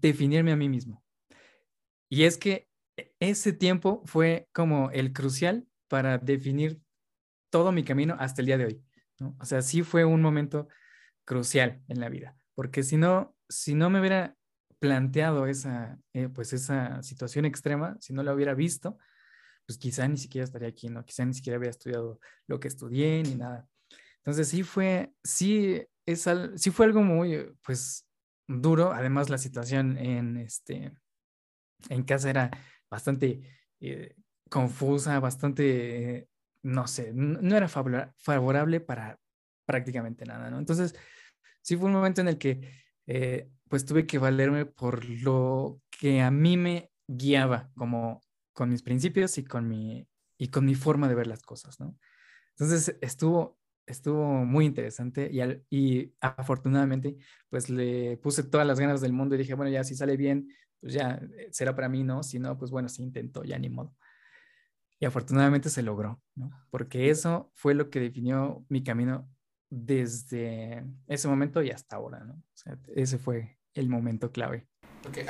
[0.00, 1.02] definirme a mí mismo.
[2.08, 2.68] Y es que
[3.18, 6.80] ese tiempo fue como el crucial para definir
[7.50, 8.84] todo mi camino hasta el día de hoy.
[9.18, 9.36] ¿no?
[9.40, 10.68] O sea, sí fue un momento
[11.24, 14.36] crucial en la vida, porque si no, si no me hubiera
[14.78, 18.98] planteado esa, eh, pues esa situación extrema, si no la hubiera visto,
[19.66, 21.04] pues quizá ni siquiera estaría aquí, ¿no?
[21.04, 23.66] Quizá ni siquiera había estudiado lo que estudié ni nada.
[24.18, 28.06] Entonces sí fue, sí, es sí fue algo muy, pues,
[28.46, 28.92] duro.
[28.92, 30.92] Además, la situación en, este,
[31.88, 32.50] en casa era
[32.90, 33.40] bastante
[33.80, 34.14] eh,
[34.50, 36.28] confusa, bastante,
[36.62, 39.18] no sé, no, era favorable para
[39.66, 40.58] prácticamente nada, ¿no?
[40.58, 40.94] Entonces,
[41.62, 42.70] sí fue un momento en el que,
[43.06, 48.20] eh, pues, tuve que valerme por lo que a mí me guiaba como
[48.52, 50.06] con mis principios y con mi,
[50.38, 51.96] y con mi forma de ver las cosas, ¿no?
[52.50, 57.16] Entonces estuvo, estuvo muy interesante y, y afortunadamente
[57.50, 60.48] pues le puse todas las ganas del mundo y dije, bueno, ya si sale bien,
[60.80, 62.22] pues ya eh, será para mí, ¿no?
[62.22, 63.94] Si no, pues bueno, si intentó, ya ni modo.
[65.00, 66.50] Y afortunadamente se logró, ¿no?
[66.70, 69.28] Porque eso fue lo que definió mi camino
[69.70, 72.34] desde ese momento y hasta ahora, ¿no?
[72.34, 74.68] O sea, ese fue el momento clave.
[75.02, 75.26] porque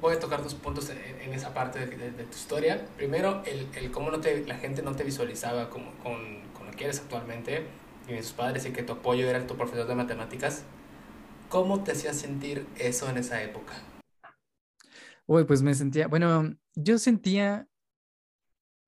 [0.00, 2.86] voy a tocar dos puntos en, esa parte de, tu historia.
[2.96, 6.72] Primero, el, el cómo no te, la gente no te visualizaba como, con, con, lo
[6.72, 7.66] que eres actualmente,
[8.08, 10.64] y sus padres, y que tu apoyo era tu profesor de matemáticas.
[11.48, 13.74] ¿Cómo te hacía sentir eso en esa época?
[15.26, 17.68] Uy, pues me sentía, bueno, yo sentía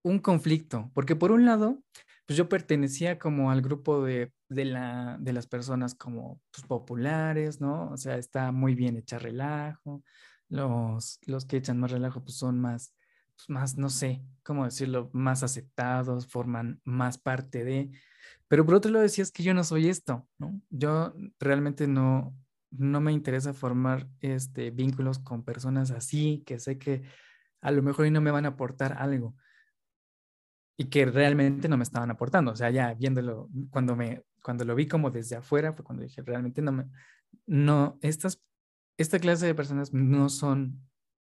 [0.02, 1.82] un conflicto, porque por un lado,
[2.26, 7.60] pues yo pertenecía como al grupo de, de, la, de las personas como pues, populares,
[7.60, 7.90] ¿no?
[7.90, 10.02] O sea, está muy bien echar relajo.
[10.48, 12.94] Los, los que echan más relajo pues son más,
[13.36, 15.10] pues, más, no sé, ¿cómo decirlo?
[15.12, 17.90] Más aceptados, forman más parte de...
[18.48, 20.60] Pero por otro lado decías que yo no soy esto, ¿no?
[20.70, 22.34] Yo realmente no,
[22.70, 27.02] no me interesa formar este, vínculos con personas así, que sé que
[27.60, 29.34] a lo mejor no me van a aportar algo
[30.76, 32.52] y que realmente no me estaban aportando.
[32.52, 36.22] O sea, ya viéndolo, cuando, me, cuando lo vi como desde afuera, fue cuando dije,
[36.22, 36.86] realmente no me,
[37.46, 38.42] no, estas,
[38.98, 40.86] esta clase de personas no son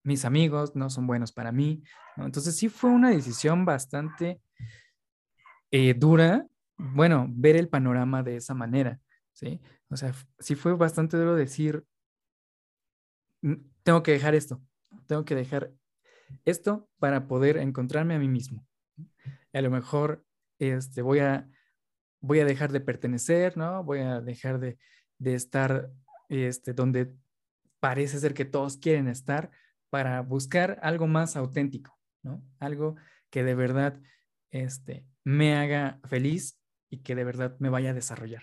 [0.02, 1.82] mis amigos, no son buenos para mí.
[2.16, 4.40] Entonces sí fue una decisión bastante
[5.70, 6.46] eh, dura,
[6.94, 9.00] bueno, ver el panorama de esa manera,
[9.32, 9.60] ¿sí?
[9.88, 11.84] O sea, sí fue bastante duro decir,
[13.82, 14.62] tengo que dejar esto,
[15.06, 15.72] tengo que dejar
[16.44, 18.66] esto para poder encontrarme a mí mismo
[19.52, 20.24] a lo mejor
[20.58, 21.48] este, voy, a,
[22.20, 23.82] voy a dejar de pertenecer, ¿no?
[23.84, 24.78] Voy a dejar de,
[25.18, 25.90] de estar
[26.28, 27.14] este, donde
[27.80, 29.50] parece ser que todos quieren estar
[29.88, 32.42] para buscar algo más auténtico, ¿no?
[32.58, 32.96] Algo
[33.30, 34.00] que de verdad
[34.50, 36.59] este, me haga feliz
[36.90, 38.42] y que de verdad me vaya a desarrollar.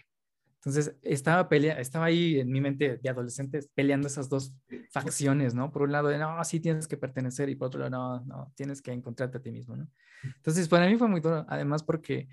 [0.67, 4.53] Entonces, estaba, pelea estaba ahí en mi mente de adolescente peleando esas dos
[4.91, 5.71] facciones, ¿no?
[5.71, 8.53] Por un lado, de, no, sí tienes que pertenecer y por otro lado, no, no,
[8.55, 9.87] tienes que encontrarte a ti mismo, ¿no?
[10.23, 12.27] Entonces, para mí fue muy duro, además porque,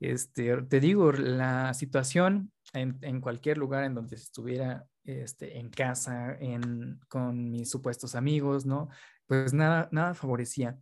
[0.00, 6.36] este, te digo, la situación en, en cualquier lugar en donde estuviera, este, en casa,
[6.40, 8.88] en, con mis supuestos amigos, ¿no?
[9.26, 10.78] Pues nada, nada favorecía.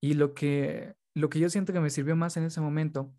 [0.00, 3.12] Y lo que, lo que yo siento que me sirvió más en ese momento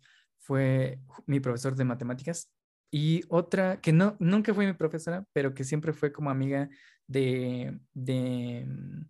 [0.46, 2.50] fue mi profesor de matemáticas,
[2.90, 6.68] y otra que no, nunca fue mi profesora, pero que siempre fue como amiga
[7.06, 9.04] de, de, mm,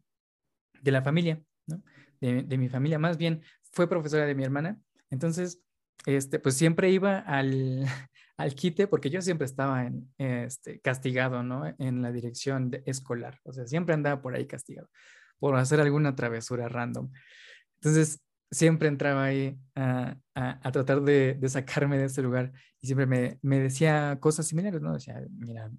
[0.82, 1.82] de la familia, ¿no?
[2.20, 4.80] De, de, mi familia, más bien fue profesora de mi hermana.
[5.10, 5.60] Entonces,
[6.06, 7.84] este, pues siempre iba al,
[8.38, 11.74] al quite porque yo siempre estaba este, castigado, ¿no?
[11.78, 13.40] En la dirección escolar.
[13.44, 14.88] O sea, siempre andaba por ahí castigado
[15.38, 17.10] por hacer alguna travesura random.
[17.74, 23.06] Entonces, siempre entraba ahí a, a, tratar de, de, sacarme de ese lugar y siempre
[23.06, 24.94] me, me, decía cosas similares, ¿no?
[24.94, 25.70] Decía, mira,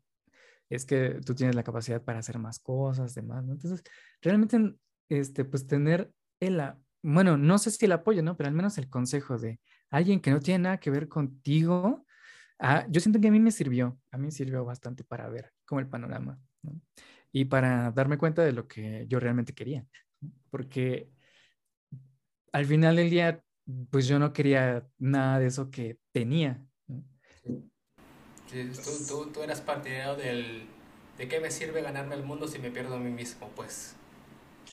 [0.69, 3.53] es que tú tienes la capacidad para hacer más cosas, demás, ¿no?
[3.53, 3.83] Entonces,
[4.21, 4.75] realmente,
[5.09, 6.61] este, pues tener el,
[7.01, 8.35] bueno, no sé si el apoyo, ¿no?
[8.35, 12.05] Pero al menos el consejo de alguien que no tiene nada que ver contigo,
[12.59, 15.79] ah, yo siento que a mí me sirvió, a mí sirvió bastante para ver como
[15.79, 16.81] el panorama, ¿no?
[17.31, 19.85] Y para darme cuenta de lo que yo realmente quería,
[20.49, 21.09] porque
[22.51, 23.43] al final del día,
[23.89, 26.63] pues yo no quería nada de eso que tenía.
[28.49, 28.71] Sí,
[29.07, 30.67] tú, tú, eras partidario del,
[31.17, 33.95] de qué me sirve ganarme el mundo si me pierdo a mí mismo, pues.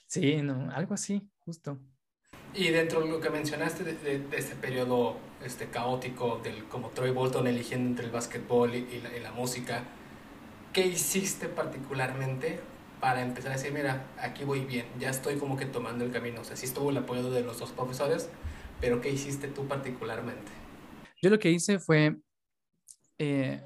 [0.06, 1.78] Sí, no, algo así, justo.
[2.54, 7.10] Y dentro de lo que mencionaste de, de, este periodo este, caótico, del como Troy
[7.10, 9.82] Bolton eligiendo entre el básquetbol y, y la música,
[10.72, 12.60] ¿qué hiciste particularmente
[13.04, 16.40] para empezar a decir, mira, aquí voy bien, ya estoy como que tomando el camino.
[16.40, 18.30] O sea, sí estuvo el apoyo de los dos profesores,
[18.80, 20.50] pero ¿qué hiciste tú particularmente?
[21.20, 22.16] Yo lo que hice fue,
[23.18, 23.62] eh,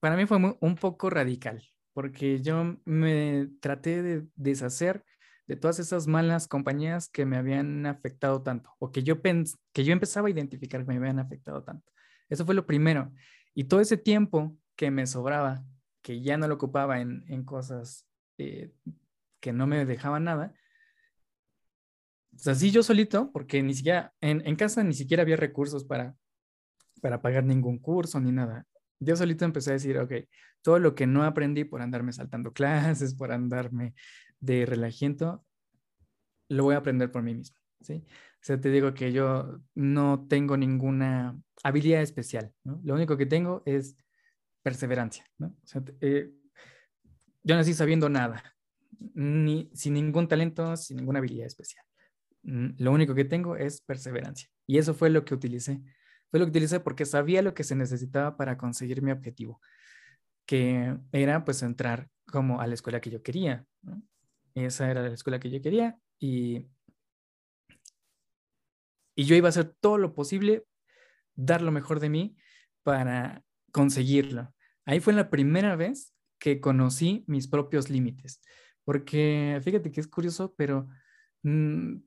[0.00, 5.04] para mí fue un poco radical, porque yo me traté de deshacer
[5.46, 9.92] de todas esas malas compañías que me habían afectado tanto, o que yo, que yo
[9.92, 11.92] empezaba a identificar que me habían afectado tanto.
[12.28, 13.12] Eso fue lo primero.
[13.54, 15.64] Y todo ese tiempo que me sobraba,
[16.02, 18.09] que ya no lo ocupaba en, en cosas
[18.40, 18.72] eh,
[19.38, 20.54] que no me dejaba nada.
[22.34, 26.14] O sea, sí yo solito, porque ni siquiera, en, casa ni siquiera había recursos para,
[27.02, 28.66] para pagar ningún curso ni nada.
[28.98, 30.12] Yo solito empecé a decir, ok,
[30.62, 33.94] todo lo que no aprendí por andarme saltando clases, por andarme
[34.38, 35.44] de relajiento,
[36.48, 38.04] lo voy a aprender por mí mismo, ¿sí?
[38.06, 42.54] O sea, te digo que yo no tengo ninguna habilidad especial.
[42.64, 43.98] Lo único que tengo es
[44.62, 45.26] perseverancia.
[45.38, 46.32] O sea, eh,
[47.42, 48.56] yo nací sabiendo nada,
[49.14, 51.84] ni sin ningún talento, sin ninguna habilidad especial.
[52.42, 54.48] Mm, lo único que tengo es perseverancia.
[54.66, 55.80] Y eso fue lo que utilicé.
[56.30, 59.60] Fue lo que utilicé porque sabía lo que se necesitaba para conseguir mi objetivo,
[60.46, 63.66] que era pues entrar como a la escuela que yo quería.
[64.54, 66.68] Esa era la escuela que yo quería y,
[69.16, 70.64] y yo iba a hacer todo lo posible,
[71.34, 72.36] dar lo mejor de mí
[72.82, 74.54] para conseguirlo.
[74.84, 78.40] Ahí fue la primera vez que conocí mis propios límites,
[78.84, 80.88] porque fíjate que es curioso, pero
[81.42, 81.98] mm,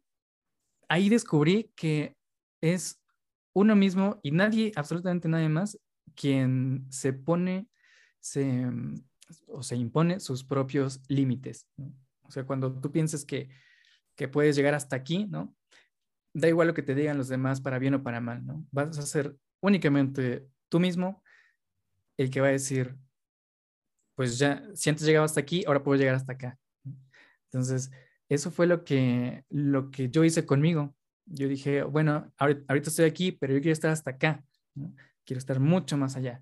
[0.90, 2.18] ahí descubrí que
[2.60, 3.02] es
[3.54, 5.80] uno mismo y nadie, absolutamente nadie más,
[6.16, 7.68] quien se pone
[8.20, 8.66] se,
[9.48, 11.68] o se impone sus propios límites.
[12.24, 13.50] O sea, cuando tú piensas que,
[14.16, 15.56] que puedes llegar hasta aquí, ¿no?
[16.34, 18.66] Da igual lo que te digan los demás para bien o para mal, ¿no?
[18.72, 21.24] Vas a ser únicamente tú mismo
[22.18, 22.98] el que va a decir,
[24.16, 26.58] pues ya, si antes llegaba hasta aquí, ahora puedo llegar hasta acá.
[27.46, 27.92] Entonces,
[28.30, 30.96] eso fue lo que, lo que yo hice conmigo.
[31.26, 34.44] Yo dije, bueno, ahorita, estoy aquí, pero yo quiero estar hasta acá.
[35.26, 36.42] Quiero estar mucho más allá.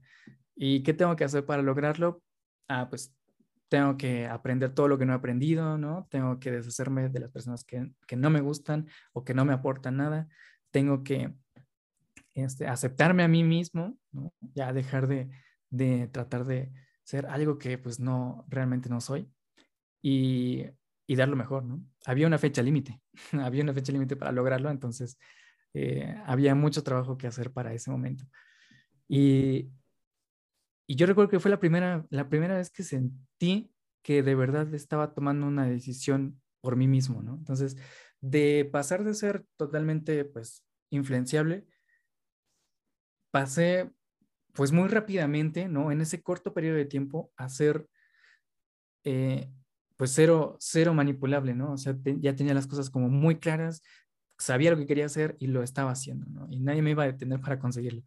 [0.56, 2.22] ¿Y qué tengo que hacer para lograrlo?
[2.68, 3.14] Ah, pues
[3.70, 6.08] tengo que aprender todo lo que no he aprendido, ¿no?
[6.10, 9.54] Tengo que deshacerme de las personas que, que no me gustan o que no me
[9.54, 10.28] aportan nada.
[10.72, 11.34] Tengo que
[12.34, 13.98] este, aceptarme a mí mismo.
[14.54, 15.30] Ya dejar de,
[15.70, 16.72] de tratar de
[17.12, 19.30] ser algo que pues no, realmente no soy
[20.02, 20.66] y,
[21.08, 21.84] y dar lo mejor, ¿no?
[22.06, 23.02] Había una fecha límite,
[23.34, 25.18] había una fecha límite para lograrlo, entonces
[25.74, 28.26] eh, había mucho trabajo que hacer para ese momento.
[29.10, 29.70] Y,
[30.88, 34.74] y yo recuerdo que fue la primera, la primera vez que sentí que de verdad
[34.74, 37.36] estaba tomando una decisión por mí mismo, ¿no?
[37.36, 37.76] Entonces,
[38.22, 41.68] de pasar de ser totalmente, pues, influenciable,
[43.32, 43.92] pasé,
[44.54, 45.92] pues, muy rápidamente, ¿no?
[45.92, 47.88] En ese corto periodo de tiempo, a ser,
[49.04, 49.50] eh,
[49.98, 51.74] pues, cero, cero manipulable, ¿no?
[51.74, 53.82] O sea, ya tenía las cosas como muy claras,
[54.38, 56.48] sabía lo que quería hacer y lo estaba haciendo, ¿no?
[56.50, 58.04] Y nadie me iba a detener para conseguirlo.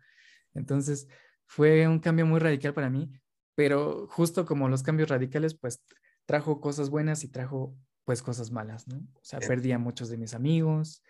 [0.55, 1.09] Entonces,
[1.47, 3.11] fue un cambio muy radical para mí,
[3.55, 5.85] pero justo como los cambios radicales, pues
[6.27, 8.97] trajo cosas buenas y trajo pues cosas malas, ¿no?
[8.97, 11.03] O sea, perdí a muchos de mis amigos,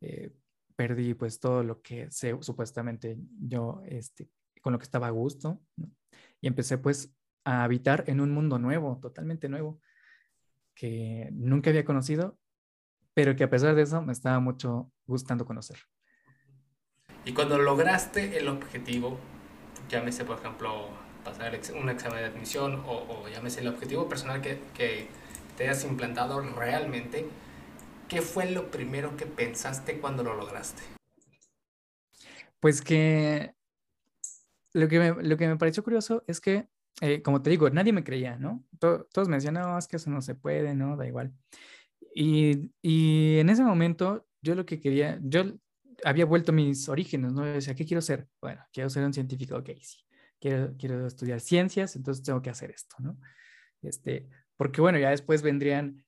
[0.00, 0.30] eh,
[0.76, 4.28] perdí pues todo lo que supuestamente yo, este,
[4.66, 5.92] con lo que estaba a gusto, ¿no?
[6.40, 9.80] Y empecé pues a habitar en un mundo nuevo, totalmente nuevo,
[10.74, 12.36] que nunca había conocido,
[13.14, 15.78] pero que a pesar de eso me estaba mucho gustando conocer.
[17.24, 19.20] Y cuando lograste el objetivo,
[19.88, 20.88] llámese por ejemplo
[21.22, 25.06] pasar un examen de admisión o, o llámese el objetivo personal que, que
[25.56, 27.24] te hayas implantado realmente,
[28.08, 30.82] ¿qué fue lo primero que pensaste cuando lo lograste?
[32.58, 33.55] Pues que
[34.76, 36.68] lo que me, lo que me pareció curioso es que,
[37.00, 38.64] eh, como te digo, nadie me creía, ¿no?
[38.78, 40.96] todos me decían, no, es que eso no se puede, ¿no?
[40.96, 41.32] Da igual.
[42.14, 45.44] Y, y en ese momento, yo lo que quería, yo
[46.04, 47.42] había vuelto mis orígenes, ¿no?
[47.56, 48.28] O sea, ¿qué quiero ser?
[48.40, 49.98] Bueno, quiero ser un científico, ok, sí.
[50.38, 53.18] Quiero, quiero estudiar ciencias, entonces tengo que hacer esto, ¿no?
[53.80, 56.04] Este, porque bueno, ya después vendrían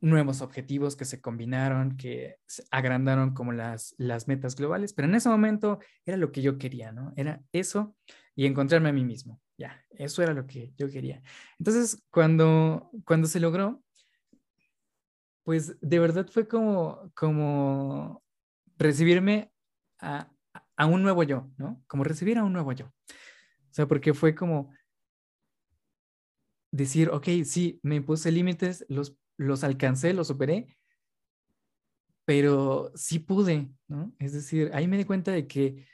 [0.00, 5.14] nuevos objetivos que se combinaron, que se agrandaron como las, las metas globales, pero en
[5.14, 7.12] ese momento era lo que yo quería, ¿no?
[7.16, 7.96] Era eso
[8.34, 11.22] y encontrarme a mí mismo, ya, eso era lo que yo quería.
[11.58, 13.82] Entonces, cuando, cuando se logró,
[15.44, 18.22] pues de verdad fue como, como
[18.76, 19.52] recibirme
[20.00, 20.30] a,
[20.76, 21.82] a, un nuevo yo, ¿no?
[21.86, 22.86] Como recibir a un nuevo yo.
[22.86, 24.72] O sea, porque fue como
[26.72, 30.76] decir, ok, sí, me puse límites, los, los alcancé, los superé,
[32.24, 34.14] pero sí pude, ¿no?
[34.18, 35.86] Es decir, ahí me di cuenta de que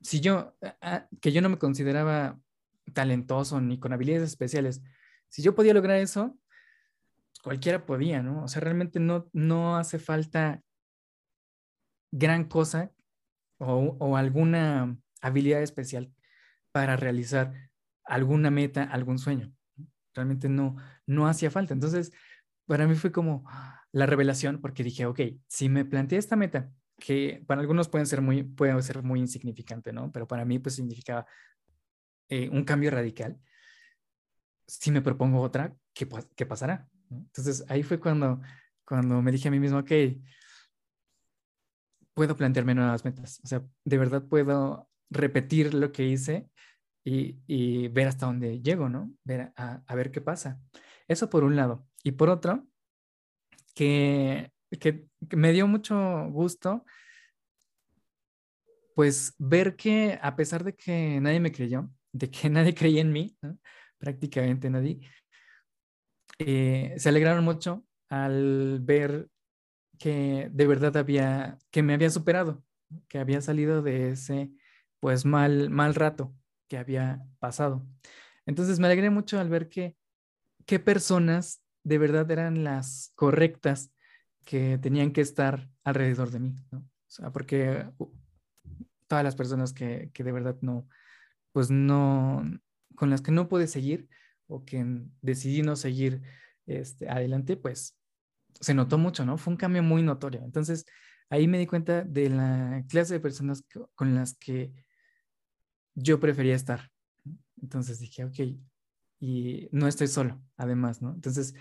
[0.00, 0.56] si yo,
[1.20, 2.38] que yo no me consideraba
[2.92, 4.82] talentoso ni con habilidades especiales,
[5.28, 6.38] si yo podía lograr eso,
[7.42, 8.44] cualquiera podía, ¿no?
[8.44, 10.62] O sea, realmente no, no hace falta
[12.10, 12.92] gran cosa
[13.58, 16.12] o, alguna habilidad especial
[16.72, 17.52] para realizar
[18.04, 19.52] alguna meta, algún sueño.
[20.14, 21.74] Realmente no, no hacía falta.
[21.74, 22.12] Entonces,
[22.66, 23.44] para mí fue como
[23.92, 28.22] la revelación porque dije, ok, si me planteé esta meta, que para algunos pueden ser
[28.22, 30.10] muy, puede ser muy insignificante, ¿no?
[30.12, 31.26] Pero para mí pues significaba
[32.28, 33.38] eh, un cambio radical.
[34.66, 36.88] Si me propongo otra, ¿qué, qué pasará?
[37.10, 38.40] Entonces ahí fue cuando,
[38.84, 39.92] cuando me dije a mí mismo, ok,
[42.14, 43.40] puedo plantearme nuevas metas.
[43.44, 46.48] O sea, de verdad puedo repetir lo que hice
[47.04, 49.12] y, ver hasta dónde llego, ¿no?
[49.22, 50.60] Ver a, ver qué pasa.
[51.08, 51.86] Eso por un lado.
[52.02, 52.66] Y por otro,
[53.74, 56.84] que, que, me dio mucho gusto,
[58.94, 63.12] pues ver que a pesar de que nadie me creyó, de que nadie creía en
[63.12, 63.36] mí,
[63.98, 65.00] prácticamente nadie,
[66.38, 69.28] eh, se alegraron mucho al ver
[69.98, 72.62] que de verdad había, que me había superado,
[73.08, 74.50] que había salido de ese,
[75.00, 76.34] pues, mal, mal rato
[76.68, 77.86] que había pasado.
[78.46, 79.96] Entonces me alegré mucho al ver que,
[80.66, 83.92] qué personas de verdad eran las correctas
[84.44, 86.78] que tenían que estar alrededor de mí, ¿no?
[86.78, 87.88] O sea, porque
[89.06, 90.88] todas las personas que, que de verdad no,
[91.52, 92.44] pues no,
[92.96, 94.08] con las que no pude seguir
[94.48, 94.84] o que
[95.22, 96.22] decidí no seguir
[96.66, 97.96] este, adelante, pues
[98.60, 99.38] se notó mucho, ¿no?
[99.38, 100.42] Fue un cambio muy notorio.
[100.44, 100.84] Entonces,
[101.30, 104.72] ahí me di cuenta de la clase de personas con las que
[105.94, 106.90] yo prefería estar.
[107.62, 108.58] Entonces dije, ok,
[109.18, 111.14] y no estoy solo, además, ¿no?
[111.14, 111.54] Entonces,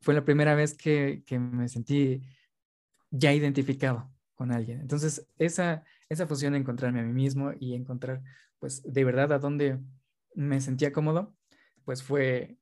[0.00, 2.22] fue la primera vez que, que me sentí
[3.10, 4.80] ya identificado con alguien.
[4.80, 8.22] Entonces, esa, esa fusión de encontrarme a mí mismo y encontrar,
[8.58, 9.80] pues, de verdad a dónde
[10.34, 11.34] me sentía cómodo,
[11.84, 12.58] pues fue,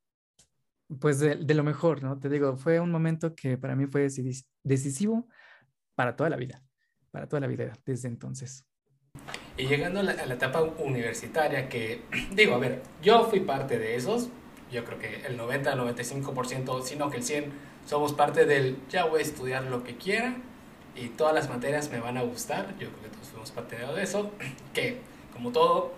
[1.01, 2.19] pues, de, de lo mejor, ¿no?
[2.19, 4.09] Te digo, fue un momento que para mí fue
[4.63, 5.29] decisivo
[5.95, 6.63] para toda la vida,
[7.11, 8.67] para toda la vida desde entonces.
[9.57, 14.29] Y llegando a la, etapa universitaria, que digo, a ver, yo fui parte de esos,
[14.73, 17.53] yo creo que el 90, 95%, sino que el 100,
[17.87, 20.37] somos parte del ya voy a estudiar lo que quiera
[20.97, 24.03] y todas las materias me van a gustar, yo creo que todos fuimos parte de
[24.03, 24.31] eso,
[24.75, 24.99] que
[25.33, 25.93] como todo,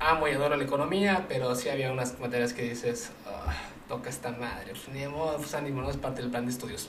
[0.00, 3.50] amo y adoro la economía, pero sí había unas materias que dices, oh,
[3.88, 6.88] toca esta madre, pues ni modo, pues ánimo, no es parte del plan de estudios.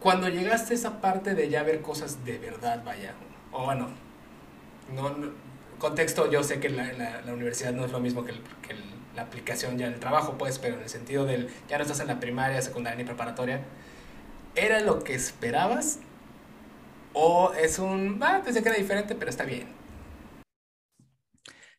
[0.00, 3.14] Cuando llegaste a esa parte de ya ver cosas de verdad, vaya,
[3.52, 3.88] o bueno,
[4.94, 5.32] no,
[5.78, 8.72] contexto, yo sé que la, la, la, universidad no es lo mismo que, el, que
[8.72, 8.82] el,
[9.16, 12.00] la aplicación ya en el trabajo, pues, pero en el sentido del, ya no estás
[12.00, 13.62] en la primaria, secundaria ni preparatoria,
[14.54, 16.00] ¿era lo que esperabas?
[17.12, 19.68] ¿O es un, ah, pensé que era diferente, pero está bien?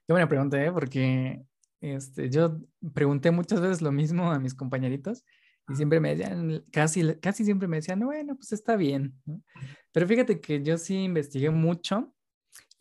[0.06, 0.72] Qué buena pregunta, ¿eh?
[0.72, 1.42] Porque
[1.82, 2.58] este, yo
[2.94, 5.24] pregunté muchas veces lo mismo a mis compañeritos
[5.70, 9.14] y siempre me decían, casi, casi siempre me decían, bueno, pues está bien.
[9.26, 9.42] ¿no?
[9.92, 12.13] Pero fíjate que yo sí investigué mucho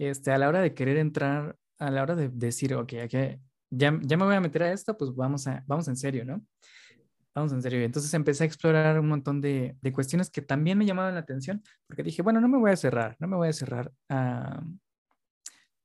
[0.06, 3.40] este, a la hora de querer entrar, a la hora de decir, ok, okay
[3.72, 6.44] ya, ya me voy a meter a esto, pues vamos, a, vamos en serio, ¿no?
[7.34, 7.80] Vamos en serio.
[7.80, 11.62] Entonces empecé a explorar un montón de, de, cuestiones que también me llamaban la atención,
[11.86, 14.62] porque dije, bueno, no me voy a cerrar, no me voy a cerrar a,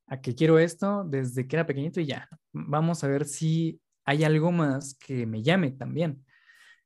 [0.08, 2.28] a que quiero esto desde que era pequeñito y ya.
[2.52, 6.26] Vamos a ver si hay algo más que me llame también.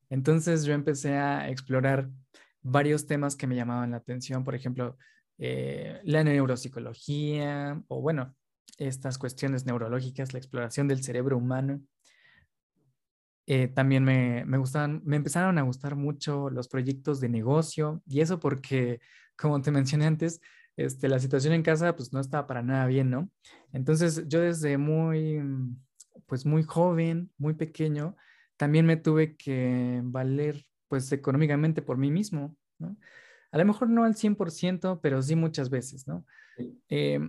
[0.09, 2.09] Entonces yo empecé a explorar
[2.61, 4.97] varios temas que me llamaban la atención, por ejemplo,
[5.43, 8.35] eh, la neuropsicología o bueno,
[8.77, 11.81] estas cuestiones neurológicas, la exploración del cerebro humano.
[13.47, 18.21] Eh, también me, me, gustaban, me empezaron a gustar mucho los proyectos de negocio y
[18.21, 18.99] eso porque,
[19.35, 20.41] como te mencioné antes,
[20.77, 23.27] este, la situación en casa pues no estaba para nada bien, ¿no?
[23.73, 25.41] Entonces yo desde muy,
[26.27, 28.15] pues muy joven, muy pequeño,
[28.57, 32.95] también me tuve que valer pues económicamente por mí mismo, ¿no?
[33.51, 36.25] A lo mejor no al 100%, pero sí muchas veces, ¿no?
[36.89, 37.19] Eh,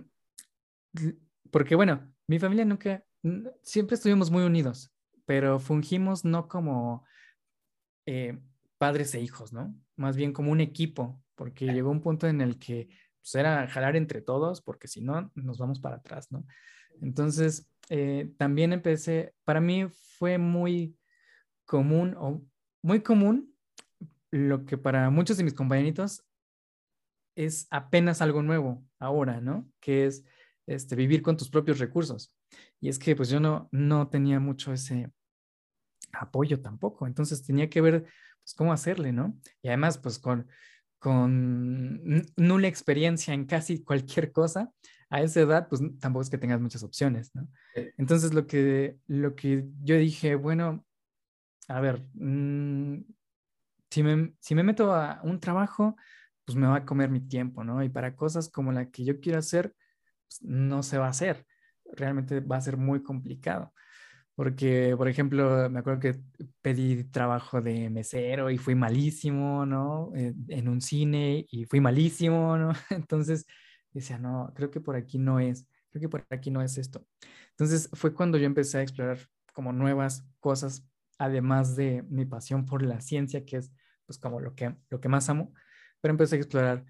[1.51, 3.03] porque bueno, mi familia nunca,
[3.61, 4.91] siempre estuvimos muy unidos,
[5.25, 7.05] pero fungimos no como
[8.05, 8.39] eh,
[8.77, 9.75] padres e hijos, ¿no?
[9.95, 12.89] Más bien como un equipo, porque llegó un punto en el que
[13.21, 16.45] pues, era jalar entre todos, porque si no, nos vamos para atrás, ¿no?
[17.01, 20.97] Entonces, eh, también empecé, para mí fue muy
[21.65, 22.41] común o
[22.81, 23.52] muy común
[24.33, 26.25] lo que para muchos de mis compañeritos
[27.35, 29.69] es apenas algo nuevo ahora, ¿no?
[29.79, 30.25] Que es
[30.65, 32.35] este, vivir con tus propios recursos.
[32.81, 35.11] Y es que pues yo no, no tenía mucho ese
[36.13, 38.05] apoyo tampoco, entonces tenía que ver
[38.41, 39.37] pues cómo hacerle, ¿no?
[39.61, 40.47] Y además pues con,
[40.97, 44.71] con nula experiencia en casi cualquier cosa,
[45.11, 47.47] a esa edad pues tampoco es que tengas muchas opciones, ¿no?
[47.97, 50.83] Entonces lo que, lo que yo dije, bueno,
[51.67, 52.97] a ver, mmm,
[53.93, 55.95] si me, si me meto a un trabajo,
[56.45, 57.83] pues me va a comer mi tiempo, ¿no?
[57.83, 59.75] Y para cosas como la que yo quiero hacer,
[60.27, 61.45] pues no se va a hacer.
[61.85, 63.71] Realmente va a ser muy complicado.
[64.35, 66.19] Porque, por ejemplo, me acuerdo que
[66.63, 70.11] pedí trabajo de mesero y fui malísimo, ¿no?
[70.15, 72.71] En, en un cine y fui malísimo, ¿no?
[72.89, 73.45] Entonces
[73.91, 77.05] decía, no, creo que por aquí no es, creo que por aquí no es esto.
[77.51, 79.19] Entonces fue cuando yo empecé a explorar
[79.53, 80.83] como nuevas cosas,
[81.19, 83.71] además de mi pasión por la ciencia, que es
[84.13, 85.53] pues como lo que, lo que más amo,
[85.99, 86.85] pero empecé a explorar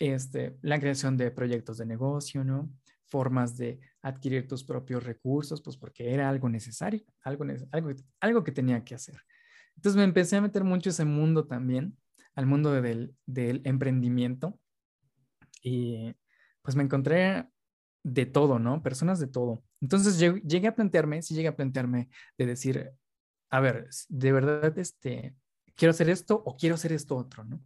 [0.00, 2.68] este, la creación de proyectos de negocio, ¿no?
[3.04, 8.50] Formas de adquirir tus propios recursos, pues porque era algo necesario, algo, algo, algo que
[8.50, 9.16] tenía que hacer.
[9.76, 11.96] Entonces me empecé a meter mucho ese mundo también,
[12.34, 14.58] al mundo del, del emprendimiento.
[15.62, 16.14] Y
[16.62, 17.48] pues me encontré
[18.02, 18.82] de todo, ¿no?
[18.82, 19.62] Personas de todo.
[19.80, 22.90] Entonces llegué a plantearme, sí llegué a plantearme de decir,
[23.50, 25.36] a ver, de verdad, este,
[25.76, 27.62] quiero hacer esto o quiero hacer esto otro, ¿no?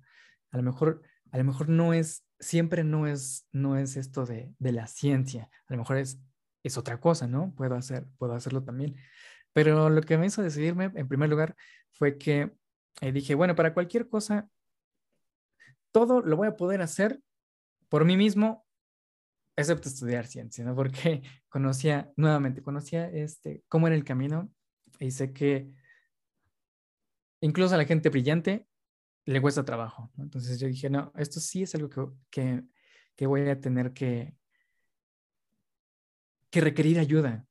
[0.51, 4.53] A lo mejor, a lo mejor no es, siempre no es, no es esto de,
[4.59, 6.21] de la ciencia, a lo mejor es,
[6.63, 7.55] es otra cosa, ¿no?
[7.55, 8.97] Puedo, hacer, puedo hacerlo también.
[9.53, 11.57] Pero lo que me hizo decidirme, en primer lugar,
[11.91, 12.53] fue que
[13.01, 14.49] eh, dije, bueno, para cualquier cosa,
[15.91, 17.21] todo lo voy a poder hacer
[17.89, 18.67] por mí mismo,
[19.57, 20.75] excepto estudiar ciencia, ¿no?
[20.77, 24.53] Porque conocía, nuevamente, conocía este, cómo era el camino
[24.99, 25.71] y sé que
[27.41, 28.67] incluso a la gente brillante
[29.25, 30.11] le cuesta trabajo.
[30.19, 32.63] Entonces yo dije, no, esto sí es algo que,
[33.17, 34.35] que, voy a tener que,
[36.51, 37.47] que requerir ayuda,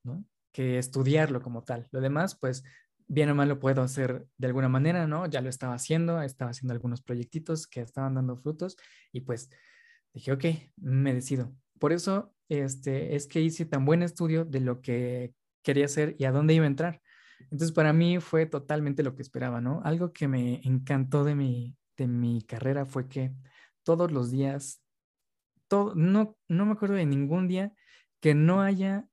[0.51, 1.87] que estudiarlo como tal.
[1.91, 2.63] Lo demás, pues,
[3.09, 5.25] bien o mal lo puedo hacer de alguna manera, ¿no?
[5.25, 8.77] Ya lo estaba haciendo, estaba haciendo algunos proyectitos que estaban dando frutos
[9.11, 9.49] y pues
[10.13, 10.45] dije, ok,
[10.77, 11.53] me decido.
[11.79, 15.33] Por eso este, es que hice tan buen estudio de lo que
[15.63, 17.01] quería hacer y a dónde iba a entrar.
[17.43, 19.81] Entonces, para mí fue totalmente lo que esperaba, ¿no?
[19.83, 23.33] Algo que me encantó de mi, de mi carrera fue que
[23.83, 24.81] todos los días,
[25.67, 27.73] todo, no, no me acuerdo de ningún día
[28.19, 29.07] que no haya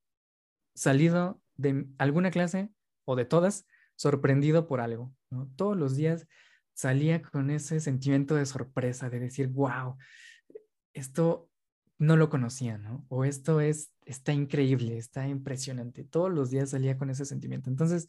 [0.75, 2.71] salido de alguna clase
[3.05, 5.49] o de todas sorprendido por algo, ¿no?
[5.57, 6.27] Todos los días
[6.75, 9.97] salía con ese sentimiento de sorpresa, de decir, wow,
[10.93, 11.49] esto
[11.99, 13.05] no lo conocía, ¿no?
[13.09, 16.05] O esto es, está increíble, está impresionante.
[16.05, 17.71] Todos los días salía con ese sentimiento.
[17.71, 18.07] Entonces,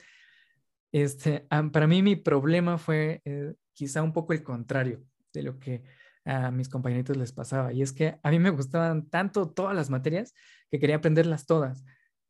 [0.92, 5.84] este, para mí mi problema fue eh, quizá un poco el contrario de lo que
[6.26, 7.72] a mis compañeritos les pasaba.
[7.72, 10.34] Y es que a mí me gustaban tanto todas las materias
[10.70, 11.84] que quería aprenderlas todas.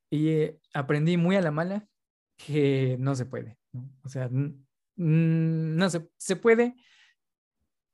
[0.09, 1.87] Y eh, aprendí muy a la mala
[2.37, 3.57] que no se puede.
[3.73, 3.89] ¿no?
[4.03, 4.29] O sea,
[4.95, 6.75] no se, se puede.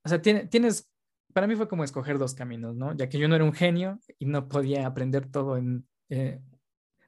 [0.03, 0.91] O sea, tiene, tienes,
[1.34, 2.95] para mí fue como escoger dos caminos, ¿no?
[2.95, 6.39] Ya que yo no era un genio y no podía aprender todo en, eh,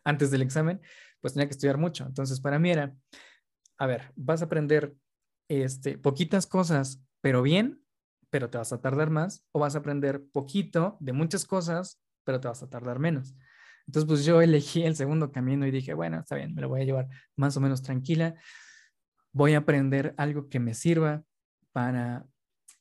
[0.04, 0.82] antes del examen,
[1.22, 2.06] pues tenía que estudiar mucho.
[2.06, 2.96] Entonces, para mí era,
[3.78, 4.96] a ver, vas a aprender
[5.48, 7.82] este, poquitas cosas, pero bien,
[8.30, 12.40] pero te vas a tardar más, o vas a aprender poquito de muchas cosas, pero
[12.40, 13.36] te vas a tardar menos.
[13.88, 16.82] Entonces, pues yo elegí el segundo camino y dije, bueno, está bien, me lo voy
[16.82, 18.36] a llevar más o menos tranquila.
[19.32, 21.24] Voy a aprender algo que me sirva
[21.72, 22.26] para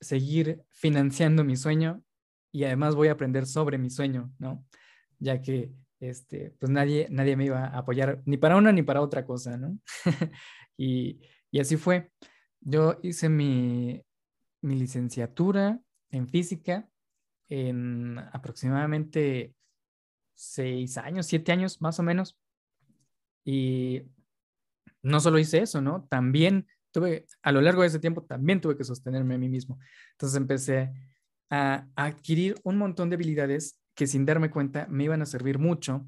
[0.05, 2.03] seguir financiando mi sueño
[2.53, 4.65] y además voy a aprender sobre mi sueño, ¿no?
[5.19, 9.01] Ya que este, pues nadie, nadie me iba a apoyar ni para una ni para
[9.01, 9.79] otra cosa, ¿no?
[10.77, 12.11] y, y, así fue.
[12.61, 14.03] Yo hice mi,
[14.61, 15.81] mi licenciatura
[16.11, 16.89] en física
[17.49, 19.55] en aproximadamente
[20.35, 22.39] seis años, siete años más o menos.
[23.45, 24.03] Y
[25.03, 26.07] no solo hice eso, ¿no?
[26.09, 29.81] También tuve, a lo largo de ese tiempo, también tuve que sostenerme a mí mismo.
[30.13, 30.93] Entonces empecé
[31.51, 36.07] a, adquirir un montón de habilidades que sin darme cuenta me iban a servir mucho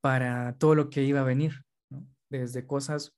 [0.00, 2.06] para todo lo que iba a venir, ¿no?
[2.28, 3.12] Desde cosas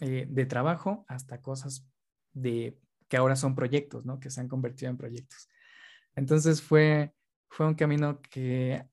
[0.00, 1.86] eh, de trabajo hasta cosas
[2.32, 2.76] de
[3.08, 4.18] que ahora son proyectos, ¿no?
[4.18, 5.48] Que se han convertido en proyectos.
[6.16, 7.14] Entonces fue,
[7.48, 8.84] fue un camino que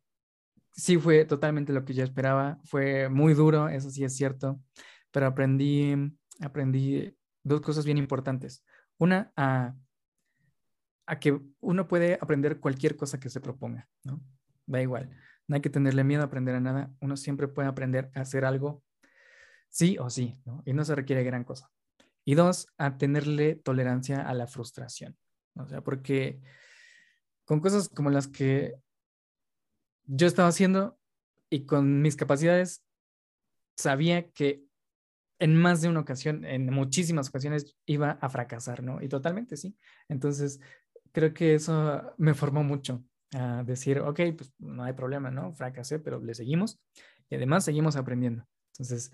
[0.72, 2.60] sí fue totalmente lo que yo esperaba.
[2.64, 4.60] Fue muy duro, eso sí es cierto,
[5.12, 5.96] pero aprendí,
[6.42, 7.16] aprendí
[7.46, 8.66] dos cosas bien importantes.
[8.98, 9.76] Una, a,
[11.22, 14.22] que uno puede aprender cualquier cosa que se proponga, ¿no?
[14.66, 15.16] Da igual.
[15.48, 16.92] No hay que tenerle miedo a aprender a nada.
[17.00, 18.84] Uno siempre puede aprender a hacer algo
[19.70, 20.64] sí o sí, ¿no?
[20.66, 21.70] Y no se requiere gran cosa.
[22.26, 25.16] Y dos, a tenerle tolerancia a la frustración.
[25.54, 26.42] O sea, porque
[27.46, 28.74] con cosas como las que
[30.06, 30.98] yo estaba haciendo
[31.52, 32.84] y con mis capacidades
[33.78, 34.65] sabía que
[35.40, 39.02] en más de una ocasión, en muchísimas ocasiones, iba a fracasar, ¿no?
[39.02, 39.76] Y totalmente sí.
[40.08, 40.60] Entonces,
[41.12, 45.54] creo que eso me formó mucho a decir, ok, pues no hay problema, ¿no?
[45.54, 46.80] Fracasé, pero le seguimos
[47.30, 48.48] y además seguimos aprendiendo.
[48.74, 49.12] Entonces,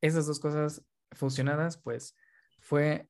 [0.00, 2.16] esas dos cosas fusionadas, pues
[2.60, 3.08] fue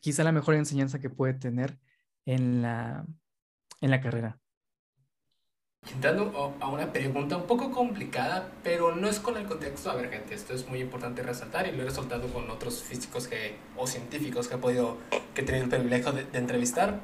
[0.00, 1.78] quizá la mejor enseñanza que puede tener
[2.24, 3.06] en la,
[3.80, 4.38] en la carrera.
[5.86, 9.90] Entrando a una pregunta un poco complicada, pero no es con el contexto.
[9.90, 13.26] A ver, gente, esto es muy importante resaltar y lo he resaltado con otros físicos
[13.26, 14.98] que, o científicos que he podido,
[15.34, 17.00] que he tenido el privilegio de, entrevistar.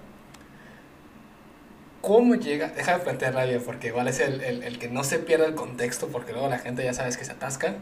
[2.03, 2.69] ¿Cómo llega?
[2.69, 5.55] Deja de plantearla bien, porque igual es el, el, el, que no se pierda el
[5.55, 7.77] contexto, porque luego la gente ya sabes que se atasca.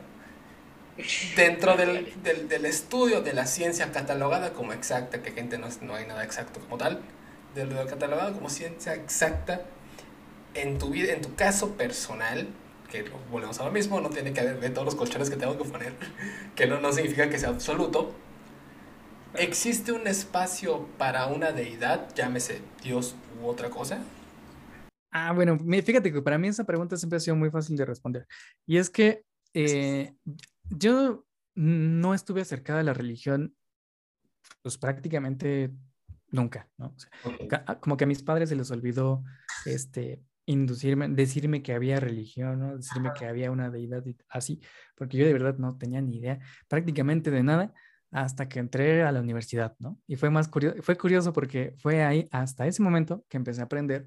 [1.37, 5.95] Dentro del, del, del estudio de la ciencia catalogada como exacta, que gente no, no
[5.95, 7.01] hay nada exacto como tal,
[7.55, 9.63] de lo catalogado como ciencia exacta,
[10.55, 12.49] en tu vida, en tu caso personal,
[12.91, 15.57] que volvemos a lo mismo, no tiene que haber de todos los colchones que tengo
[15.57, 15.95] que poner,
[16.55, 18.15] que no, no significa que sea absoluto.
[19.35, 24.03] ¿Existe un espacio para una deidad, llámese Dios u otra cosa?
[25.11, 28.27] Ah, bueno, fíjate que para mí esa pregunta siempre ha sido muy fácil de responder.
[28.67, 29.25] Y es que
[29.55, 30.15] eh,
[30.71, 31.25] yo
[31.55, 33.55] no estuve acercada a la religión,
[34.63, 35.71] pues prácticamente
[36.31, 36.95] nunca, ¿no?
[37.81, 39.23] como que a mis padres se les olvidó
[39.67, 42.77] este, inducirme, decirme que había religión, ¿no?
[42.77, 44.61] decirme que había una deidad así,
[44.95, 47.73] porque yo de verdad no tenía ni idea prácticamente de nada
[48.11, 49.99] hasta que entré a la universidad, ¿no?
[50.07, 53.65] Y fue más curioso, fue curioso porque fue ahí hasta ese momento que empecé a
[53.65, 54.07] aprender.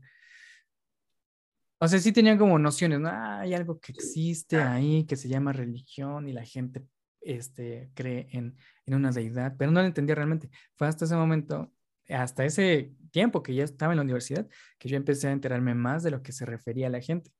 [1.79, 3.09] O sea, sí tenía como nociones, ¿no?
[3.09, 6.85] Ah, hay algo que existe ahí que se llama religión y la gente
[7.21, 8.55] este, cree en,
[8.85, 10.49] en una deidad, pero no lo entendía realmente.
[10.75, 11.71] Fue hasta ese momento,
[12.09, 14.47] hasta ese tiempo que ya estaba en la universidad,
[14.77, 17.31] que yo empecé a enterarme más de lo que se refería a la gente.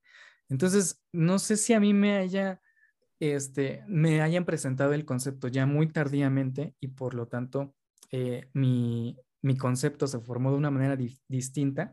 [0.48, 2.60] Entonces, no sé si a mí me haya,
[3.20, 7.74] este, me hayan presentado el concepto ya muy tardíamente y por lo tanto
[8.10, 10.96] eh, mi, mi, concepto se formó de una manera
[11.28, 11.92] distinta,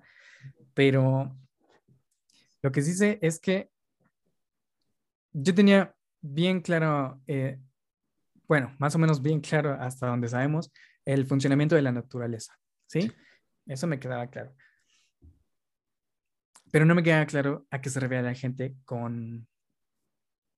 [0.73, 1.35] pero
[2.61, 3.69] lo que sí sé es que
[5.33, 7.59] yo tenía bien claro, eh,
[8.47, 10.71] bueno, más o menos bien claro hasta donde sabemos,
[11.05, 12.57] el funcionamiento de la naturaleza,
[12.93, 13.11] ¿sí?
[13.65, 14.53] Eso me quedaba claro.
[16.71, 19.47] Pero no me queda claro a qué se refiere la gente con,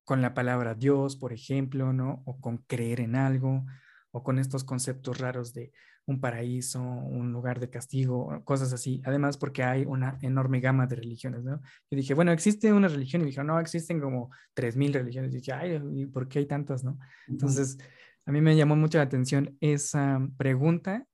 [0.04, 2.24] con la palabra Dios, por ejemplo, ¿no?
[2.26, 3.66] O con creer en algo,
[4.12, 5.72] o con estos conceptos raros de
[6.08, 9.02] un paraíso, un lugar de castigo, cosas así.
[9.06, 11.62] Además, porque hay una enorme gama de religiones, ¿no?
[11.90, 15.34] Yo dije, bueno, existe una religión y dije, no, existen como 3.000 religiones.
[15.34, 17.00] Y dije, ay, ¿y por qué hay tantas, no?
[17.28, 17.78] Entonces,
[18.26, 21.08] a mí me llamó mucho la atención esa pregunta,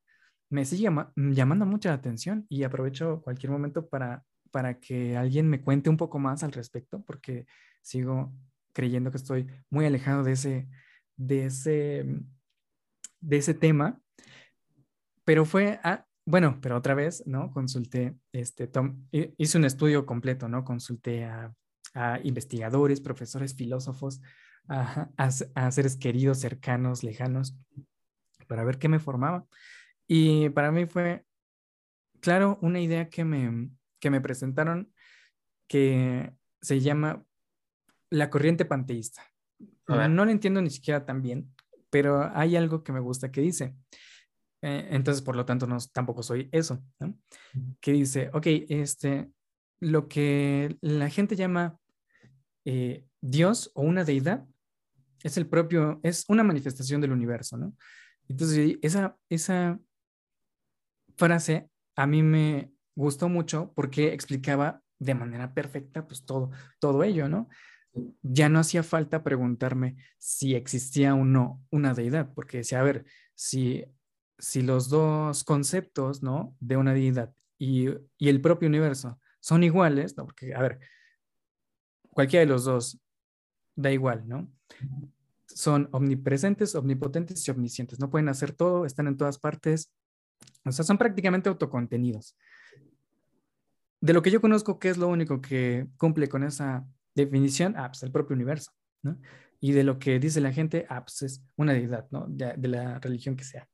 [0.52, 5.62] me sigue llamando mucho la atención y aprovecho cualquier momento para para que alguien me
[5.62, 7.48] cuente un poco más al respecto, porque
[7.82, 8.34] sigo
[8.74, 10.68] creyendo que estoy muy alejado de ese,
[11.16, 12.06] de ese,
[13.20, 14.00] de ese tema.
[15.24, 15.80] Pero fue,
[16.26, 17.52] bueno, pero otra vez, ¿no?
[17.52, 20.64] Consulté, este, Tom, hice un estudio completo, ¿no?
[20.64, 21.54] Consulté a,
[22.24, 24.22] investigadores, profesores, filósofos,
[24.70, 27.58] a, a, seres queridos, cercanos, lejanos,
[28.48, 29.46] para ver qué me formaba.
[30.14, 31.24] Y para mí fue,
[32.20, 34.94] claro, una idea que me, que me presentaron
[35.70, 37.26] que se llama
[38.10, 39.24] La corriente panteísta.
[39.88, 41.56] No lo entiendo ni siquiera tan bien,
[41.90, 43.74] pero hay algo que me gusta que dice.
[44.62, 46.84] Eh, entonces, por lo tanto, no, tampoco soy eso,
[47.80, 49.32] Que dice, ok, este,
[49.80, 51.80] lo que la gente llama
[52.66, 54.46] eh, Dios o una deidad
[55.24, 57.74] es el propio, es una manifestación del universo, ¿no?
[58.28, 59.80] Entonces, esa, esa
[61.16, 67.28] frase a mí me, gustó mucho porque explicaba de manera perfecta pues todo, todo ello,
[67.28, 67.50] ¿no?
[68.22, 73.06] Ya no hacía falta preguntarme si existía o no una deidad, porque decía, a ver,
[73.36, 73.84] si,
[74.38, 76.56] si los dos conceptos, ¿no?
[76.60, 80.26] De una deidad y, y el propio universo son iguales, ¿no?
[80.26, 80.80] Porque, a ver,
[82.12, 83.00] cualquiera de los dos
[83.76, 84.50] da igual, ¿no?
[85.48, 88.00] Son omnipresentes, omnipotentes y omniscientes.
[88.00, 89.92] No pueden hacer todo, están en todas partes.
[90.66, 92.36] O sea, son prácticamente autocontenidos
[94.02, 96.86] de lo que yo conozco, ¿qué es lo único que cumple con esa
[97.16, 97.76] definición?
[97.78, 98.72] Ah, pues el propio universo,
[99.04, 99.18] ¿no?
[99.60, 102.26] Y de lo que dice la gente, ah, pues es una deidad, ¿no?
[102.28, 103.70] De, la religión que sea.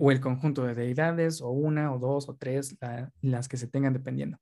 [0.00, 2.76] O el conjunto de deidades, o una, o dos, o tres,
[3.22, 4.38] las que se tengan dependiendo.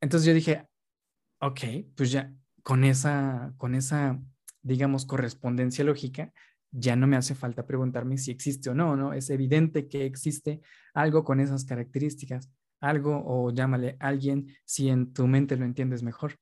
[0.00, 0.66] Entonces yo dije,
[1.40, 1.60] ok,
[1.96, 2.32] pues ya
[2.64, 4.20] con esa, con esa,
[4.62, 6.32] digamos, correspondencia lógica,
[6.72, 9.12] ya no me hace falta preguntarme si existe o no, ¿no?
[9.12, 10.60] Es evidente que existe
[10.94, 12.50] algo con esas características
[12.80, 16.36] algo o llámale alguien si en tu mente lo entiendes mejor.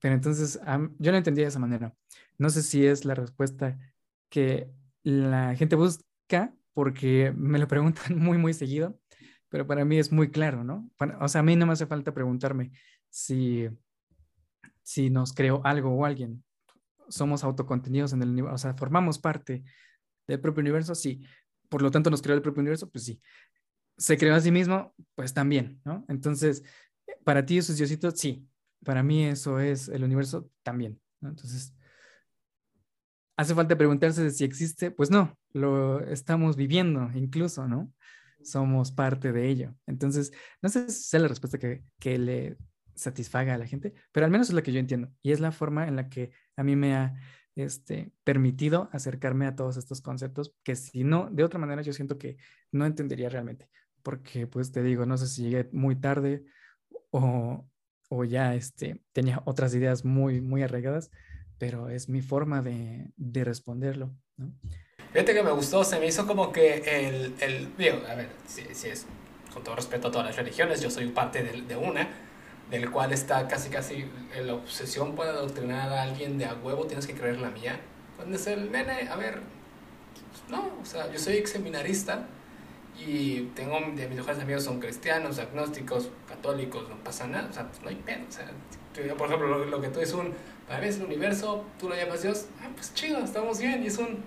[0.00, 0.58] Pero entonces
[0.98, 1.94] yo lo entendí de esa manera.
[2.38, 3.78] No sé si es la respuesta
[4.30, 4.70] que
[5.02, 8.98] la gente busca porque me lo preguntan muy, muy seguido,
[9.48, 10.90] pero para mí es muy claro, ¿no?
[11.20, 12.70] o sea, a mí no me hace falta preguntarme
[13.10, 13.68] si,
[14.82, 16.42] si nos creó algo o alguien.
[17.10, 19.62] Somos autocontenidos en el universo, o sea, formamos parte
[20.26, 21.22] del propio universo, sí.
[21.68, 23.20] Por lo tanto, nos creó el propio universo, pues sí
[24.00, 26.06] se creó a sí mismo, pues también, ¿no?
[26.08, 26.64] Entonces,
[27.22, 28.48] para ti esos diositos, sí,
[28.82, 31.28] para mí eso es el universo también, ¿no?
[31.28, 31.74] Entonces,
[33.36, 37.92] hace falta preguntarse si existe, pues no, lo estamos viviendo incluso, ¿no?
[38.42, 39.74] Somos parte de ello.
[39.86, 40.32] Entonces,
[40.62, 42.56] no sé si es la respuesta que le
[43.00, 45.52] satisfaga a la gente, pero al menos es la que yo entiendo y es la
[45.52, 47.14] forma en la que a mí me ha
[47.56, 52.18] este, permitido acercarme a todos estos conceptos que si no, de otra manera yo siento
[52.18, 52.36] que
[52.72, 53.68] no entendería realmente
[54.02, 56.44] porque pues te digo, no sé si llegué muy tarde
[57.10, 57.66] o,
[58.08, 61.10] o ya este, tenía otras ideas muy, muy arraigadas,
[61.58, 64.14] pero es mi forma de, de responderlo.
[64.36, 64.52] ¿no?
[65.12, 68.62] Fíjate que me gustó, se me hizo como que el, el digo, a ver, si,
[68.74, 69.06] si, es,
[69.52, 72.08] con todo respeto a todas las religiones, yo soy parte de, de una,
[72.70, 74.06] del cual está casi casi
[74.44, 77.80] la obsesión puede adoctrinar a alguien de a huevo, tienes que creer la mía.
[78.16, 79.40] Cuando es el nene, a ver,
[80.48, 82.26] no, o sea, yo soy ex seminarista,
[83.06, 87.66] y tengo de mis mejores amigos son cristianos, agnósticos, católicos, no pasa nada, o sea,
[87.66, 88.50] pues no hay pena, o sea,
[89.16, 90.34] por ejemplo, lo, que tú es un,
[90.68, 93.86] para mí es el universo, tú lo llamas Dios, ah, pues chido, estamos bien, y
[93.86, 94.18] es un,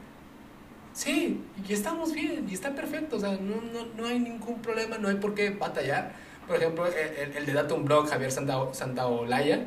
[0.94, 4.98] sí, y estamos bien, y está perfecto, o sea, no, no, no hay ningún problema,
[4.98, 6.33] no hay por qué batallar.
[6.48, 9.66] Por ejemplo, el, el de Datum Blog, Javier Santaolalla,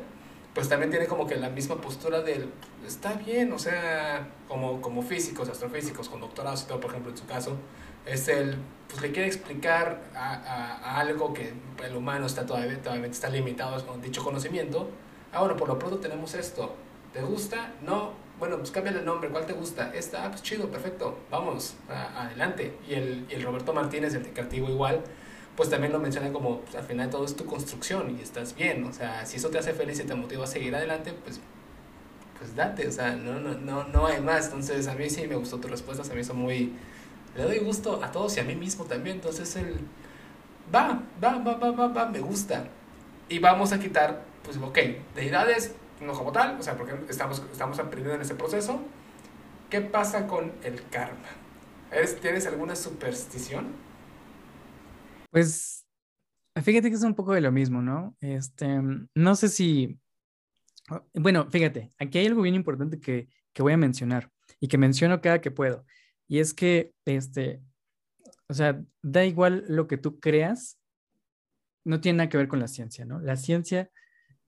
[0.53, 2.49] pues también tiene como que la misma postura del,
[2.85, 7.17] está bien, o sea, como, como físicos, astrofísicos, con doctorados y todo, por ejemplo, en
[7.17, 7.57] su caso,
[8.05, 8.57] es el,
[8.87, 11.53] pues le quiere explicar a, a, algo que
[11.83, 14.89] el humano está todavía, todavía está limitado con dicho conocimiento.
[15.33, 16.73] Ah, bueno, por lo pronto tenemos esto.
[17.13, 17.73] ¿Te gusta?
[17.85, 18.13] No.
[18.39, 19.29] Bueno, pues cámbiale el nombre.
[19.29, 19.93] ¿Cuál te gusta?
[19.93, 21.17] Esta, ah, pues chido, perfecto.
[21.29, 22.77] Vamos, adelante.
[22.87, 25.03] Y el, el Roberto Martínez, el creativo igual,
[25.57, 28.85] pues también lo menciona como pues, al final todo es tu construcción y estás bien,
[28.85, 31.41] o sea, si eso te hace feliz y te motiva a seguir adelante, pues
[32.37, 34.45] pues date, o sea, no, no, no, no hay más.
[34.45, 36.73] Entonces, a mí sí me gustó tu respuesta, se me hizo muy...
[37.35, 39.79] Le doy gusto a todos y a mí mismo también, entonces el...
[40.73, 42.65] Va, va, va, va, va, va, me gusta.
[43.29, 44.77] Y vamos a quitar, pues, ok,
[45.15, 48.79] deidades, no como tal, o sea, porque estamos, estamos aprendiendo en ese proceso.
[49.69, 51.27] ¿Qué pasa con el karma?
[52.21, 53.67] ¿Tienes alguna superstición?
[55.29, 55.85] Pues
[56.63, 58.15] fíjate que es un poco de lo mismo, ¿no?
[58.21, 58.79] Este,
[59.13, 59.99] no sé si,
[61.13, 65.21] bueno, fíjate, aquí hay algo bien importante que, que voy a mencionar y que menciono
[65.21, 65.85] cada que puedo.
[66.27, 67.61] Y es que, este,
[68.47, 70.79] o sea, da igual lo que tú creas,
[71.83, 73.19] no tiene nada que ver con la ciencia, ¿no?
[73.19, 73.89] La ciencia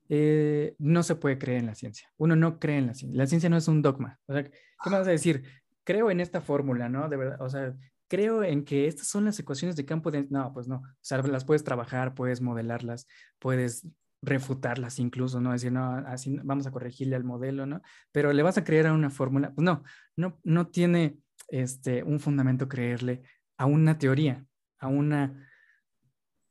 [0.10, 2.12] eh, no se puede creer en la ciencia.
[2.18, 3.18] Uno no cree en la ciencia.
[3.18, 4.20] La ciencia no es un dogma.
[4.26, 5.44] O sea, ¿qué me vas a decir?
[5.84, 7.08] Creo en esta fórmula, ¿no?
[7.08, 7.74] De verdad, o sea,
[8.10, 10.12] creo en que estas son las ecuaciones de campo.
[10.30, 10.78] No, pues no.
[10.78, 13.08] O sea, las puedes trabajar, puedes modelarlas,
[13.40, 13.88] puedes
[14.22, 15.54] refutarlas incluso, ¿no?
[15.54, 17.82] Decir, no, así vamos a corregirle al modelo, ¿no?
[18.12, 19.54] Pero le vas a creer a una fórmula.
[19.54, 19.84] Pues no,
[20.18, 23.22] no, no tiene este, un fundamento creerle
[23.58, 24.46] a una teoría,
[24.80, 25.48] a una,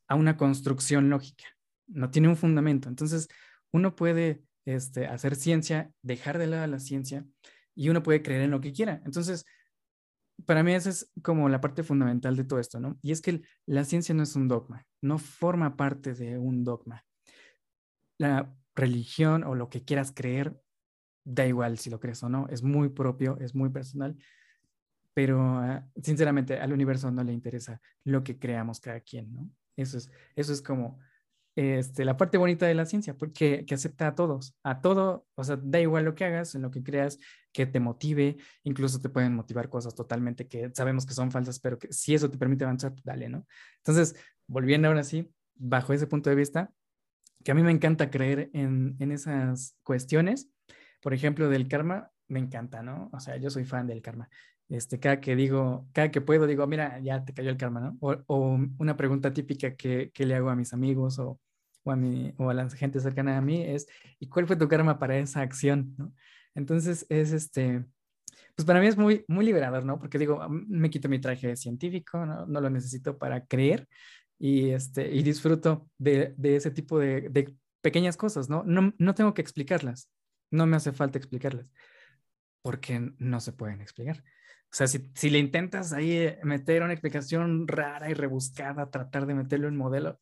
[0.06, 1.44] a una construcción lógica.
[1.88, 2.88] No tiene un fundamento.
[2.88, 3.28] Entonces,
[3.72, 7.24] uno puede este, hacer ciencia, dejar de lado la ciencia
[7.74, 9.02] y uno puede creer en lo que quiera.
[9.04, 9.44] Entonces,
[10.46, 12.98] para mí esa es como la parte fundamental de todo esto, ¿no?
[13.02, 17.04] Y es que la ciencia no es un dogma, no forma parte de un dogma.
[18.18, 20.60] La religión o lo que quieras creer,
[21.24, 24.16] da igual si lo crees o no, es muy propio, es muy personal,
[25.12, 29.50] pero ah, sinceramente al universo no le interesa lo que creamos cada quien, ¿no?
[29.76, 30.98] Eso es, eso es como
[31.58, 35.42] este, la parte bonita de la ciencia, porque que acepta a todos, a todo, o
[35.42, 37.18] sea, da igual lo que hagas, en lo que creas,
[37.52, 41.76] que te motive, incluso te pueden motivar cosas totalmente que sabemos que son falsas, pero
[41.76, 43.44] que si eso te permite avanzar, pues dale, ¿no?
[43.78, 44.14] Entonces,
[44.46, 46.70] volviendo ahora sí, bajo ese punto de vista,
[47.42, 50.48] que a mí me encanta creer en, en esas cuestiones,
[51.02, 53.10] por ejemplo, del karma, me encanta, ¿no?
[53.12, 54.28] O sea, yo soy fan del karma.
[54.68, 57.96] Este, cada que digo, cada que puedo, digo, mira, ya te cayó el karma, ¿no?
[58.00, 61.40] O, o una pregunta típica que, que, le hago a mis amigos o,
[61.92, 63.86] a, mi, o a la gente cercana a mí es,
[64.18, 65.94] ¿y cuál fue tu karma para esa acción?
[65.96, 66.12] ¿no?
[66.54, 67.84] Entonces es este,
[68.58, 70.00] pues para mí es muy, muy liberador, ¿no?
[70.00, 72.44] Porque digo, me quito mi traje científico, ¿no?
[72.46, 73.86] No lo necesito para creer
[74.36, 78.64] y, este, y disfruto de, de ese tipo de, de, pequeñas cosas, ¿no?
[78.64, 78.92] ¿no?
[78.98, 80.10] No tengo que explicarlas,
[80.50, 81.70] no me hace falta explicarlas,
[82.62, 84.24] porque no se pueden explicar.
[84.70, 89.34] O sea, si, si le intentas ahí meter una explicación rara y rebuscada, tratar de
[89.34, 90.18] meterlo en modelo,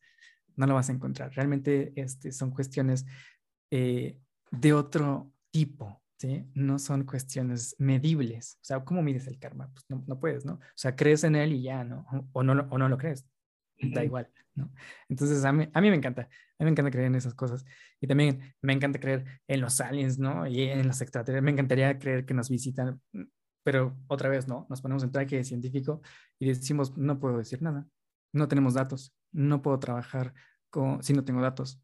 [0.57, 1.31] no lo vas a encontrar.
[1.33, 3.05] Realmente este, son cuestiones
[3.71, 4.19] eh,
[4.51, 6.45] de otro tipo, ¿sí?
[6.53, 8.57] No son cuestiones medibles.
[8.61, 9.69] O sea, ¿cómo mides el karma?
[9.71, 10.53] Pues no, no puedes, ¿no?
[10.53, 12.05] O sea, crees en él y ya, ¿no?
[12.33, 13.25] O no, o no lo crees.
[13.79, 14.71] Da igual, ¿no?
[15.07, 16.23] Entonces, a mí, a mí me encanta.
[16.23, 17.63] A mí me encanta creer en esas cosas.
[18.01, 20.47] Y también me encanta creer en los aliens, ¿no?
[20.47, 21.43] Y en los extraterrestres.
[21.43, 22.99] Me encantaría creer que nos visitan,
[23.63, 24.65] pero otra vez, ¿no?
[24.69, 26.01] Nos ponemos en traje científico
[26.39, 27.87] y decimos, no puedo decir nada
[28.33, 30.33] no tenemos datos, no puedo trabajar
[30.69, 31.79] con, si no tengo datos.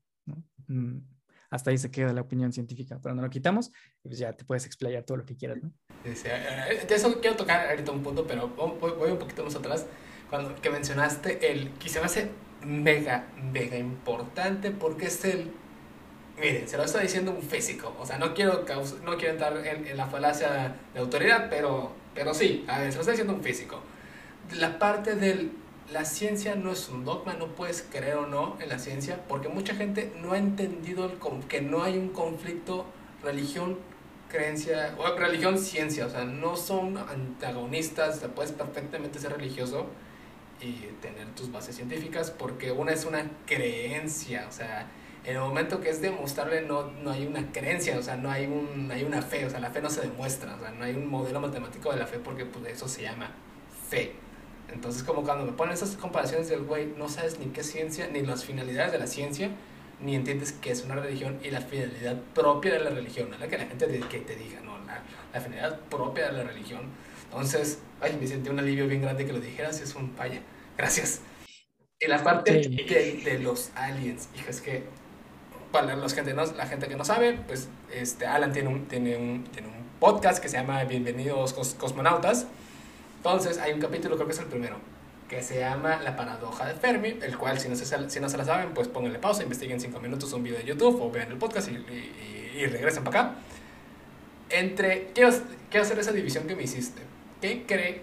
[0.67, 0.99] Mm,
[1.49, 3.71] hasta ahí se queda la opinión científica, pero no lo quitamos,
[4.01, 5.59] pues ya te puedes explayar todo lo que quieras.
[5.61, 5.71] ¿no?
[6.03, 9.85] Eh, eh, de eso quiero tocar ahorita un punto, pero voy, un poquito más atrás.
[10.31, 12.31] Cuando que mencionaste el, quizá a ser
[12.65, 15.51] mega, mega importante porque es el
[16.39, 18.65] miren, se lo está diciendo un físico, o sea, no quiero,
[19.03, 22.95] no quiero entrar en, en, la falacia de autoridad, pero, pero sí, a ver, se
[22.95, 23.79] lo está diciendo un físico.
[24.55, 25.51] La parte del
[25.91, 29.49] la ciencia no es un dogma, no puedes creer o no en la ciencia, porque
[29.49, 31.17] mucha gente no ha entendido el,
[31.47, 32.85] que no hay un conflicto
[33.21, 33.77] religión,
[34.29, 39.87] creencia, o religión, ciencia, o sea, no son antagonistas, o puedes perfectamente ser religioso
[40.61, 44.89] y tener tus bases científicas, porque una es una creencia, o sea,
[45.25, 48.45] en el momento que es demostrable no, no hay una creencia, o sea, no hay,
[48.45, 50.95] un, hay una fe, o sea, la fe no se demuestra, o sea, no hay
[50.95, 53.31] un modelo matemático de la fe porque pues, eso se llama
[53.89, 54.22] fe.
[54.71, 58.21] Entonces, como cuando me ponen esas comparaciones del güey, no sabes ni qué ciencia, ni
[58.21, 59.49] las finalidades de la ciencia,
[60.01, 63.47] ni entiendes qué es una religión y la finalidad propia de la religión, no la
[63.47, 65.01] que la gente te, que te diga, no, la,
[65.33, 66.81] la, finalidad propia de la religión.
[67.25, 70.41] Entonces, ay, me sentí un alivio bien grande que lo dijeras, es un paya.
[70.77, 71.21] Gracias.
[71.99, 74.83] Y la parte de, de, los aliens, hija, es que
[75.71, 79.15] para los gente no, la gente que no sabe, pues este, Alan tiene un, tiene,
[79.15, 82.47] un, tiene un podcast que se llama Bienvenidos Cosmonautas.
[83.25, 84.75] Entonces hay un capítulo, creo que es el primero,
[85.29, 88.37] que se llama La paradoja de Fermi, el cual si no se, si no se
[88.37, 91.37] la saben, pues pónganle pausa, investiguen 5 minutos un video de YouTube o vean el
[91.37, 93.35] podcast y, y, y regresen para acá.
[94.49, 95.31] Entre, quiero,
[95.69, 97.01] quiero hacer esa división que me hiciste.
[97.39, 98.01] ¿Qué cree,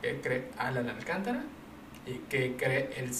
[0.00, 1.44] qué cree Alan Alcántara
[2.06, 3.10] y qué cree el,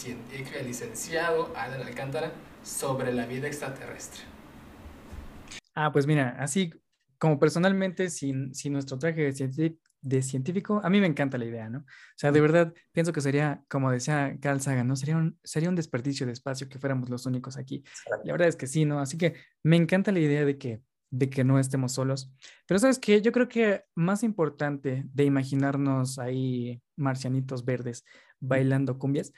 [0.58, 2.32] el licenciado Alan Alcántara
[2.62, 4.22] sobre la vida extraterrestre?
[5.74, 6.72] Ah, pues mira, así
[7.18, 9.76] como personalmente, sin, sin nuestro traje de,
[10.06, 11.78] de, científico, a mí me encanta la idea, ¿no?
[11.80, 11.84] O
[12.16, 14.96] sea, de verdad, pienso que sería, como decía Carl Sagan, ¿no?
[14.96, 17.84] Sería un, sería un desperdicio de espacio que fuéramos los únicos aquí.
[18.24, 19.00] La verdad es que sí, ¿no?
[19.00, 20.80] Así que me encanta la idea de que,
[21.10, 22.32] de que no estemos solos.
[22.66, 28.04] Pero sabes qué, yo creo que más importante de imaginarnos ahí marcianitos verdes
[28.40, 29.32] bailando cumbias,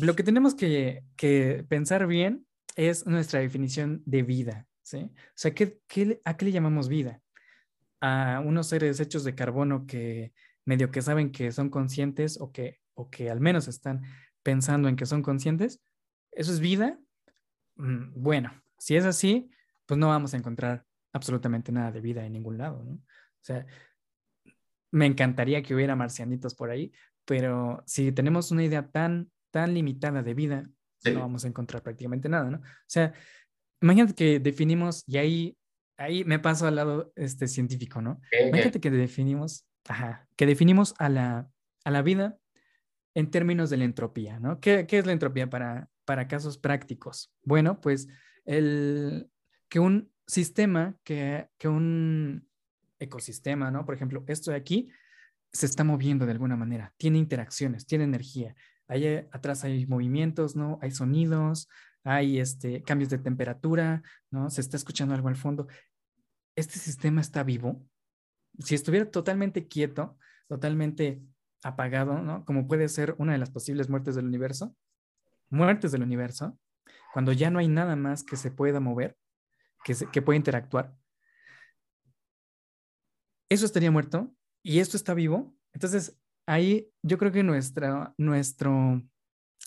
[0.00, 2.46] lo que tenemos que, que pensar bien
[2.76, 4.98] es nuestra definición de vida, ¿sí?
[4.98, 7.20] O sea, ¿qué, qué, a qué le llamamos vida?
[8.06, 10.34] A unos seres hechos de carbono que
[10.66, 14.02] medio que saben que son conscientes o que, o que al menos están
[14.42, 15.80] pensando en que son conscientes.
[16.32, 16.98] ¿Eso es vida?
[17.76, 19.50] Mm, bueno, si es así,
[19.86, 20.84] pues no vamos a encontrar
[21.14, 22.92] absolutamente nada de vida en ningún lado, ¿no?
[22.92, 23.00] O
[23.40, 23.66] sea,
[24.90, 26.92] me encantaría que hubiera marcianitos por ahí,
[27.24, 30.62] pero si tenemos una idea tan, tan limitada de vida,
[31.04, 32.58] no vamos a encontrar prácticamente nada, ¿no?
[32.58, 33.12] O sea,
[33.80, 35.56] imagínate que definimos, y ahí,
[35.96, 38.20] ahí me paso al lado este, científico, ¿no?
[38.46, 41.50] imagínate que definimos, ajá, que definimos a la,
[41.84, 42.38] a la vida
[43.14, 44.60] en términos de la entropía, ¿no?
[44.60, 47.32] ¿Qué, qué es la entropía para, para casos prácticos?
[47.44, 48.08] Bueno, pues
[48.44, 49.30] el,
[49.68, 52.48] que un sistema, que, que un
[52.98, 53.84] ecosistema, ¿no?
[53.84, 54.90] Por ejemplo, esto de aquí
[55.52, 58.56] se está moviendo de alguna manera, tiene interacciones, tiene energía.
[58.88, 60.78] Eh, atrás hay movimientos, ¿no?
[60.82, 61.68] Hay sonidos,
[62.04, 64.50] hay este, cambios de temperatura, ¿no?
[64.50, 65.66] Se está escuchando algo al fondo.
[66.54, 67.82] Este sistema está vivo.
[68.58, 71.22] Si estuviera totalmente quieto, totalmente
[71.62, 72.44] apagado, ¿no?
[72.44, 74.76] Como puede ser una de las posibles muertes del universo,
[75.48, 76.58] muertes del universo,
[77.12, 79.16] cuando ya no hay nada más que se pueda mover,
[79.82, 80.94] que, que pueda interactuar,
[83.48, 89.02] eso estaría muerto y esto está vivo, entonces ahí yo creo que nuestra, nuestro,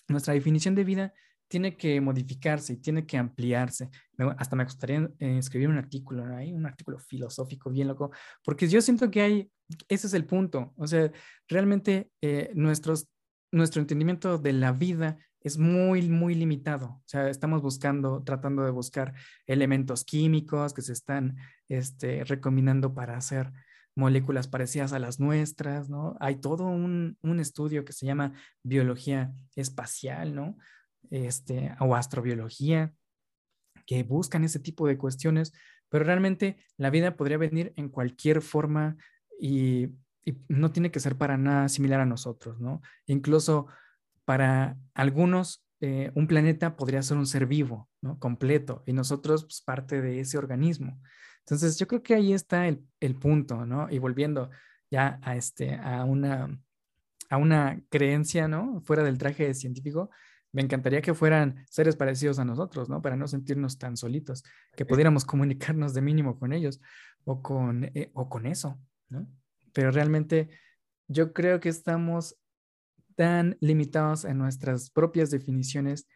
[0.08, 1.14] nuestra definición de vida
[1.48, 3.90] tiene que modificarse y tiene que ampliarse.
[4.38, 6.36] hasta me gustaría eh, escribir un artículo, ¿no?
[6.36, 8.12] un artículo filosófico bien loco,
[8.44, 9.52] porque yo siento que hay,
[9.88, 11.12] ese es el punto, o sea,
[11.48, 13.08] realmente eh, nuestros,
[13.52, 16.88] nuestro entendimiento de la vida es muy, muy limitado.
[16.88, 19.14] O sea, estamos buscando, tratando de buscar
[19.46, 21.38] elementos químicos que se están
[21.70, 23.54] este, recomendando para hacer
[23.98, 26.16] moléculas parecidas a las nuestras, ¿no?
[26.20, 28.34] Hay todo un, estudio que se llama
[28.64, 30.56] biología espacial, ¿no?
[31.10, 32.94] Este, o astrobiología,
[33.86, 35.54] que buscan ese tipo de cuestiones,
[35.90, 38.98] pero realmente la vida podría venir en cualquier forma
[39.40, 39.90] y,
[40.50, 42.82] no tiene que ser para nada similar a nosotros, ¿no?
[43.06, 43.68] Incluso
[44.26, 48.20] para algunos, eh, un planeta podría ser un ser vivo, ¿no?
[48.20, 51.00] Completo, y nosotros, pues, parte de ese organismo.
[51.40, 53.90] Entonces, yo creo que ahí está el, el punto, ¿no?
[53.90, 54.50] Y volviendo
[54.92, 56.60] ya a, este, a, una,
[57.30, 58.82] a una creencia, ¿no?
[58.82, 60.10] Fuera del traje científico,
[60.52, 63.02] me encantaría que fueran seres parecidos a nosotros, ¿no?
[63.02, 64.44] Para no sentirnos tan solitos,
[64.76, 66.82] que pudiéramos comunicarnos de mínimo con ellos
[67.26, 68.80] o con, eh, o con eso,
[69.10, 69.28] ¿no?
[69.74, 70.50] Pero realmente
[71.08, 72.38] yo creo que estamos
[73.16, 76.08] tan limitados en nuestras propias definiciones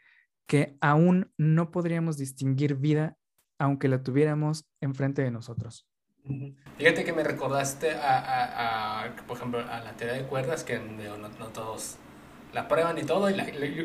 [0.47, 3.17] que aún no podríamos distinguir vida
[3.57, 5.87] aunque la tuviéramos enfrente de nosotros.
[6.77, 11.97] Fíjate que me recordaste a, por ejemplo, a la teoría de cuerdas, que no, todos
[12.53, 13.35] la prueban y todo, y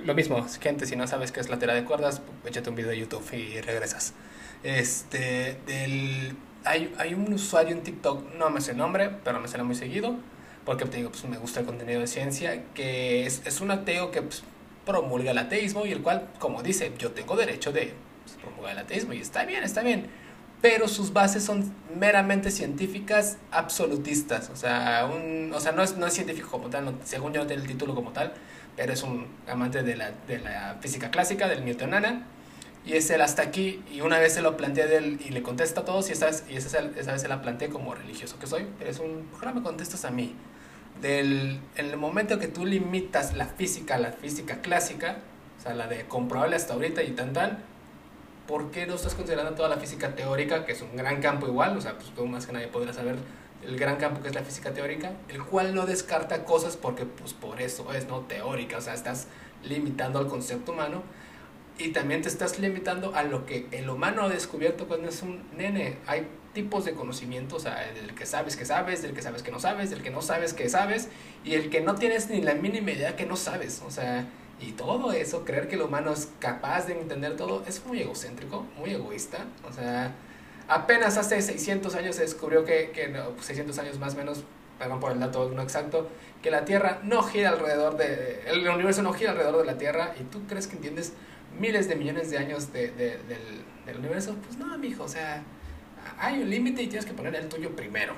[0.05, 2.91] lo mismo, gente, si no sabes qué es la teoría de cuerdas, échate un video
[2.91, 4.15] de YouTube y regresas.
[4.63, 9.49] Este, del, hay, hay un usuario en TikTok, no me sé el nombre, pero me
[9.49, 10.17] sale muy seguido,
[10.65, 14.11] porque te digo, pues me gusta el contenido de ciencia, que es, es un ateo
[14.11, 14.43] que pues,
[14.85, 17.95] promulga el ateísmo y el cual, como dice, yo tengo derecho de
[18.41, 20.07] promueve el ateísmo y está bien, está bien.
[20.63, 24.51] Pero sus bases son meramente científicas absolutistas.
[24.51, 27.47] O sea, un, o sea no, es, no es científico como tal, según yo no
[27.47, 28.33] tiene el título como tal,
[28.77, 32.27] pero es un amante de la, de la física clásica, del newtonana.
[32.85, 35.85] Y es el hasta aquí, y una vez se lo planteé y le contesta a
[35.85, 38.65] todos, y esa, vez, y esa, esa vez se la planteé como religioso que soy,
[38.79, 40.37] pero es un, ¿por me contestas a mí?
[41.03, 45.17] Del, en el momento que tú limitas la física a la física clásica,
[45.59, 47.59] o sea, la de comprobable hasta ahorita y tan tan,
[48.47, 51.77] ¿por qué no estás considerando toda la física teórica, que es un gran campo igual?
[51.77, 53.17] O sea, pues más que nadie podrás saber
[53.65, 57.33] el gran campo que es la física teórica, el cual no descarta cosas porque pues
[57.33, 59.27] por eso es no teórica, o sea, estás
[59.65, 61.03] limitando al concepto humano.
[61.79, 65.43] y también te estás limitando a lo que el humano ha descubierto cuando es un
[65.57, 65.99] nene.
[66.07, 69.51] Hay tipos de conocimientos, o sea, del que sabes que sabes, del que sabes que
[69.51, 71.09] no sabes, del que no sabes que sabes,
[71.45, 73.83] y el que no tienes ni la mínima idea que no sabes.
[73.87, 74.27] O sea,
[74.59, 78.65] y todo eso, creer que el humano es capaz de entender todo, es muy egocéntrico,
[78.79, 79.45] muy egoísta.
[79.69, 80.15] O sea,
[80.69, 84.45] apenas hace 600 años se descubrió que, que 600 años más o menos,
[84.79, 86.09] perdón por el dato no exacto,
[86.43, 90.15] que la Tierra no gira alrededor de, el universo no gira alrededor de la Tierra,
[90.21, 91.13] y tú crees que entiendes
[91.59, 93.19] miles de millones de años de, de,
[93.87, 95.43] del, universo, pues no, amigo, o sea,
[96.19, 98.15] hay un límite y tienes que poner el tuyo primero.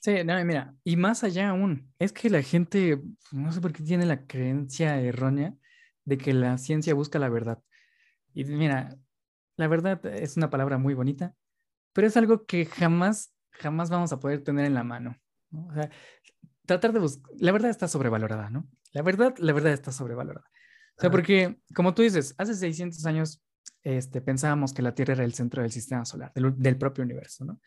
[0.00, 3.00] Sí, no, mira, y más allá aún, es que la gente,
[3.32, 5.54] no sé por qué tiene la creencia errónea
[6.04, 7.58] de que la ciencia busca la verdad.
[8.32, 8.96] Y mira,
[9.60, 11.34] la verdad es una palabra muy bonita,
[11.92, 15.16] pero es algo que jamás, jamás vamos a poder tener en la mano.
[15.50, 15.66] ¿no?
[15.66, 15.90] O sea,
[16.64, 18.66] tratar de buscar, la verdad está sobrevalorada, ¿no?
[18.92, 20.48] La verdad, la verdad está sobrevalorada.
[20.96, 23.42] O sea, porque, como tú dices, hace 600 años
[23.82, 27.44] este, pensábamos que la Tierra era el centro del sistema solar, del, del propio universo,
[27.44, 27.60] ¿no?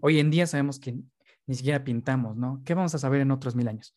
[0.00, 0.98] Hoy en día sabemos que
[1.46, 2.60] ni siquiera pintamos, ¿no?
[2.64, 3.96] ¿Qué vamos a saber en otros mil años?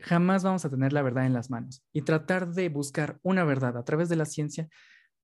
[0.00, 1.84] Jamás vamos a tener la verdad en las manos.
[1.92, 4.68] Y tratar de buscar una verdad a través de la ciencia,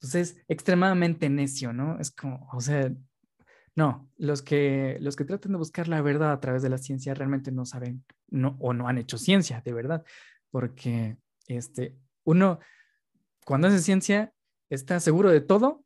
[0.03, 1.96] pues es extremadamente necio, ¿no?
[2.00, 2.92] Es como, o sea,
[3.76, 7.14] no, los que, los que tratan de buscar la verdad a través de la ciencia
[7.14, 10.05] realmente no saben no, o no han hecho ciencia, de verdad,
[10.50, 12.59] porque este, uno,
[13.44, 14.34] cuando hace ciencia,
[14.70, 15.84] está seguro de todo,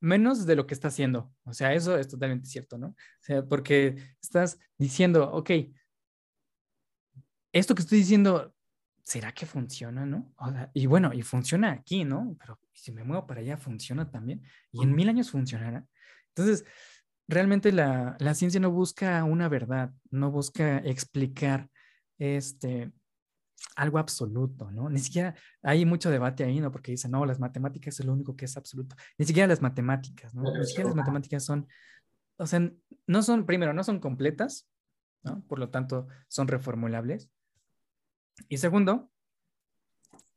[0.00, 1.32] menos de lo que está haciendo.
[1.44, 2.88] O sea, eso es totalmente cierto, ¿no?
[2.88, 5.50] O sea, porque estás diciendo, ok,
[7.52, 8.56] esto que estoy diciendo,
[9.04, 10.32] ¿será que funciona, no?
[10.36, 12.36] O sea, y bueno, y funciona aquí, ¿no?
[12.40, 14.42] Pero si me muevo para allá, funciona también.
[14.70, 15.86] Y en mil años funcionará.
[16.28, 16.64] Entonces,
[17.28, 21.68] realmente la, la ciencia no busca una verdad, no busca explicar
[22.18, 22.92] este,
[23.76, 24.88] algo absoluto, ¿no?
[24.88, 26.70] Ni siquiera hay mucho debate ahí, ¿no?
[26.70, 28.96] Porque dicen, no, las matemáticas es lo único que es absoluto.
[29.18, 30.42] Ni siquiera las matemáticas, ¿no?
[30.42, 31.68] Ni siquiera las matemáticas son,
[32.36, 32.70] o sea,
[33.06, 34.68] no son, primero, no son completas,
[35.22, 35.42] ¿no?
[35.46, 37.30] Por lo tanto, son reformulables.
[38.48, 39.10] Y segundo,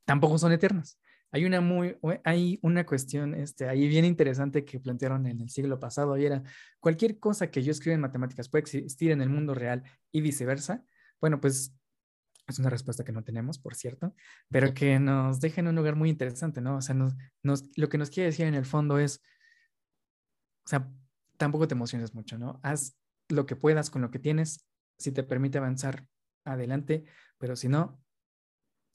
[0.05, 0.99] tampoco son eternas.
[1.35, 5.77] Hay una muy, hay una cuestión, este, ahí bien interesante que plantearon en el siglo
[5.81, 6.41] pasado y era
[6.79, 9.83] cualquier cosa que yo escriba en matemáticas puede existir en el mundo real
[10.13, 10.85] y viceversa.
[11.19, 11.75] Bueno, pues
[12.47, 14.15] es una respuesta que no tenemos, por cierto,
[14.47, 16.77] pero que nos deja en un lugar muy interesante, ¿no?
[16.77, 17.13] O sea, nos,
[17.43, 19.21] nos, lo que nos quiere decir en el fondo es,
[20.65, 20.89] o sea,
[21.35, 22.61] tampoco te emociones mucho, ¿no?
[22.63, 22.95] Haz
[23.27, 24.65] lo que puedas con lo que tienes,
[24.97, 26.07] si te permite avanzar,
[26.45, 27.03] adelante,
[27.37, 28.01] pero si no,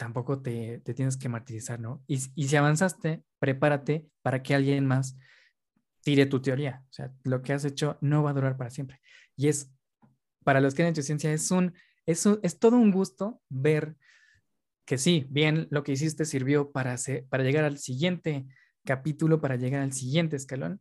[0.00, 2.02] tampoco te, te tienes que martirizar, ¿no?
[2.06, 5.18] Y, y si avanzaste, prepárate para que alguien más
[6.00, 6.82] tire tu teoría.
[6.88, 9.02] O sea, lo que has hecho no va a durar para siempre.
[9.36, 9.70] Y es,
[10.42, 11.74] para los que han hecho ciencia, es un
[12.06, 13.94] es, es todo un gusto ver
[14.86, 18.46] que sí, bien, lo que hiciste sirvió para, hacer, para llegar al siguiente
[18.86, 20.80] capítulo, para llegar al siguiente escalón,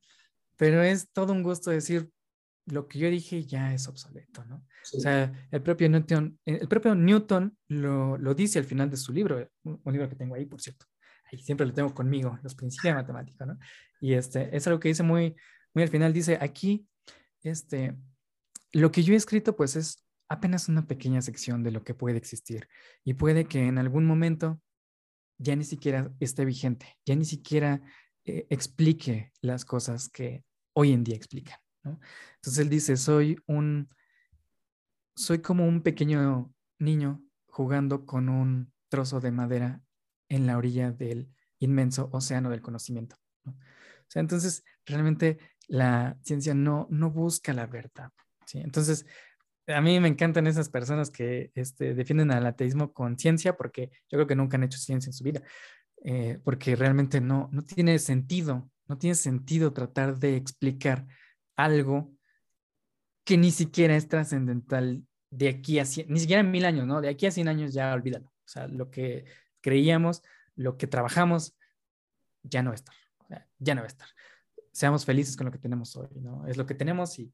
[0.55, 2.09] pero es todo un gusto decir,
[2.71, 4.65] lo que yo dije ya es obsoleto, ¿no?
[4.83, 4.97] Sí.
[4.97, 9.11] O sea, el propio Newton, el propio Newton lo, lo, dice al final de su
[9.13, 10.85] libro, un, libro que tengo ahí, por cierto,
[11.31, 13.57] ahí siempre lo tengo conmigo, Los Principios de Matemática, ¿no?
[14.01, 15.35] Y este, es algo que dice muy,
[15.73, 16.87] muy al final, dice, aquí,
[17.41, 17.95] este,
[18.71, 22.17] lo que yo he escrito, pues es apenas una pequeña sección de lo que puede
[22.17, 22.67] existir
[23.03, 24.61] y puede que en algún momento
[25.39, 27.81] ya ni siquiera esté vigente, ya ni siquiera
[28.25, 30.43] eh, explique las cosas que
[30.73, 31.57] hoy en día explican.
[32.35, 33.89] Entonces él dice, soy un,
[35.15, 39.81] soy como un pequeño niño jugando con un trozo de madera
[40.29, 41.29] en la orilla del
[41.59, 43.15] inmenso océano del conocimiento.
[44.15, 45.37] entonces realmente
[45.67, 48.11] la ciencia no, no busca la verdad.
[48.45, 48.59] ¿sí?
[48.59, 49.05] Entonces,
[49.67, 54.17] a mí me encantan esas personas que este, defienden al ateísmo con ciencia porque yo
[54.17, 55.41] creo que nunca han hecho ciencia en su vida,
[56.03, 61.05] eh, porque realmente no, no tiene sentido, no tiene sentido tratar de explicar
[61.63, 62.11] algo
[63.23, 67.01] que ni siquiera es trascendental de aquí a 100, ni siquiera mil años, ¿no?
[67.01, 68.27] De aquí a 100 años ya olvídalo.
[68.27, 69.25] O sea, lo que
[69.61, 70.23] creíamos,
[70.55, 71.55] lo que trabajamos,
[72.43, 72.95] ya no va a estar,
[73.59, 74.07] ya no va a estar.
[74.71, 76.47] Seamos felices con lo que tenemos hoy, ¿no?
[76.47, 77.33] Es lo que tenemos y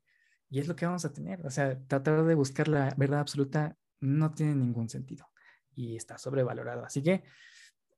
[0.50, 1.46] y es lo que vamos a tener.
[1.46, 5.28] O sea, tratar de buscar la verdad absoluta no tiene ningún sentido
[5.74, 6.86] y está sobrevalorado.
[6.86, 7.24] Así que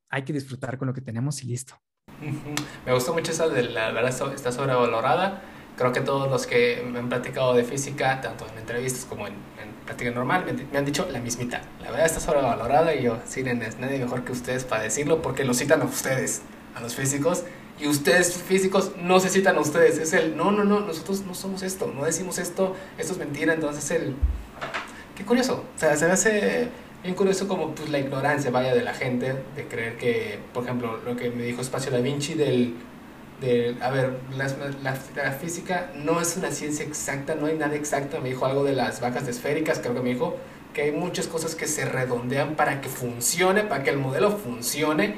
[0.10, 1.76] hay que disfrutar con lo que tenemos y listo.
[2.86, 5.42] Me gustó mucho esa de la verdad está sobrevalorada.
[5.78, 9.34] Creo que todos los que me han platicado de física, tanto en entrevistas como en,
[9.34, 11.62] en práctica normal, me, han dicho la mismita.
[11.82, 15.54] La verdad está sobrevalorada y yo, sí, nadie mejor que ustedes para decirlo porque lo
[15.54, 16.42] citan a ustedes,
[16.76, 17.44] a los físicos,
[17.80, 20.00] y ustedes físicos no se citan a ustedes.
[20.00, 23.54] Es el, no, no, no, nosotros no somos esto, no decimos esto, esto es mentira,
[23.54, 24.16] entonces el...
[25.16, 26.70] Qué curioso, o sea, se me hace
[27.04, 31.00] bien curioso como pues la ignorancia vaya de la gente de creer que, por ejemplo,
[31.06, 32.76] lo que me dijo Espacio Da Vinci del,
[33.42, 34.48] del a ver, la,
[34.84, 38.74] la, física no es una ciencia exacta, no hay nada exacto, me dijo algo de
[38.74, 40.36] las vacas de esféricas, creo que me dijo
[40.74, 45.16] que hay muchas cosas que se redondean para que funcione, para que el modelo funcione,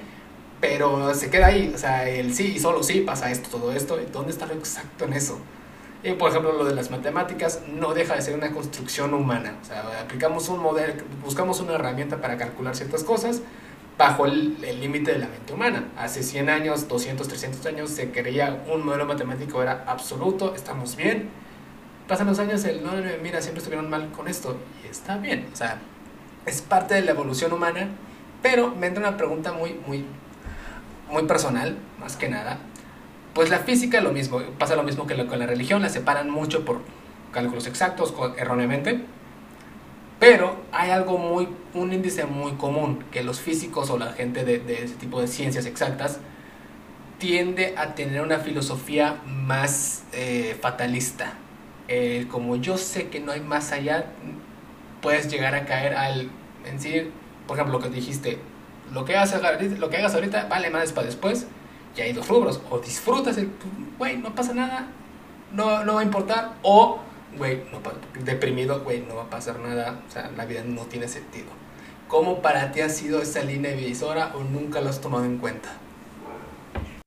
[0.59, 3.97] pero se queda ahí, o sea, el sí y solo sí pasa esto, todo esto,
[4.11, 5.39] ¿dónde está lo exacto en eso?
[6.01, 9.55] Y por ejemplo, lo de las matemáticas no deja de ser una construcción humana.
[9.61, 10.93] O sea, aplicamos un modelo,
[11.23, 13.41] buscamos una herramienta para calcular ciertas cosas
[13.99, 15.89] bajo el límite de la mente humana.
[15.97, 21.29] Hace 100 años, 200, 300 años se creía un modelo matemático era absoluto, estamos bien.
[22.07, 25.47] Pasan los años, el no, mira, siempre estuvieron mal con esto y está bien.
[25.53, 25.79] O sea,
[26.47, 27.89] es parte de la evolución humana,
[28.41, 30.05] pero me entra una pregunta muy, muy,
[31.11, 32.57] muy personal, más que nada
[33.33, 36.65] pues la física lo mismo, pasa lo mismo que con la religión, la separan mucho
[36.65, 36.81] por
[37.31, 39.01] cálculos exactos, erróneamente,
[40.19, 44.83] pero hay algo muy, un índice muy común, que los físicos o la gente de,
[44.83, 46.19] ese tipo de ciencias exactas
[47.17, 51.33] tiende a tener una filosofía más eh, fatalista.
[52.29, 54.05] Como yo sé que no hay más allá,
[55.01, 56.29] puedes llegar a caer al
[56.65, 57.11] en decir,
[57.47, 58.39] por ejemplo, lo que dijiste,
[58.93, 59.33] lo que hagas,
[59.77, 61.47] lo que hagas ahorita vale más para después,
[61.95, 62.61] y hay dos rubros.
[62.69, 63.37] O disfrutas
[63.97, 64.87] güey, no pasa nada,
[65.51, 66.53] no, no va a importar.
[66.61, 66.99] O,
[67.37, 67.81] güey, no,
[68.23, 70.03] deprimido, güey, no va a pasar nada.
[70.07, 71.47] O sea, la vida no tiene sentido.
[72.07, 75.69] ¿Cómo para ti ha sido esa línea divisora o nunca lo has tomado en cuenta?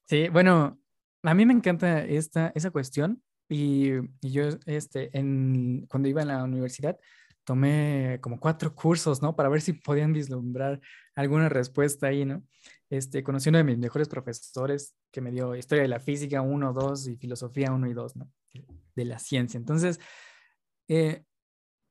[0.09, 0.79] Sí, bueno,
[1.23, 3.23] a mí me encanta esta, esa cuestión.
[3.49, 6.99] Y, y yo, este, en, cuando iba a la universidad,
[7.45, 9.35] tomé como cuatro cursos, ¿no?
[9.35, 10.81] Para ver si podían vislumbrar
[11.15, 12.43] alguna respuesta ahí, ¿no?
[12.89, 16.73] Este, conocí uno de mis mejores profesores que me dio historia de la física 1,
[16.73, 18.31] 2 y filosofía 1 y 2, ¿no?
[18.95, 19.59] De la ciencia.
[19.59, 20.01] Entonces,
[20.89, 21.25] eh,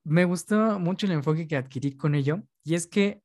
[0.03, 3.21] me gustó mucho el enfoque que adquirí con ello y es que,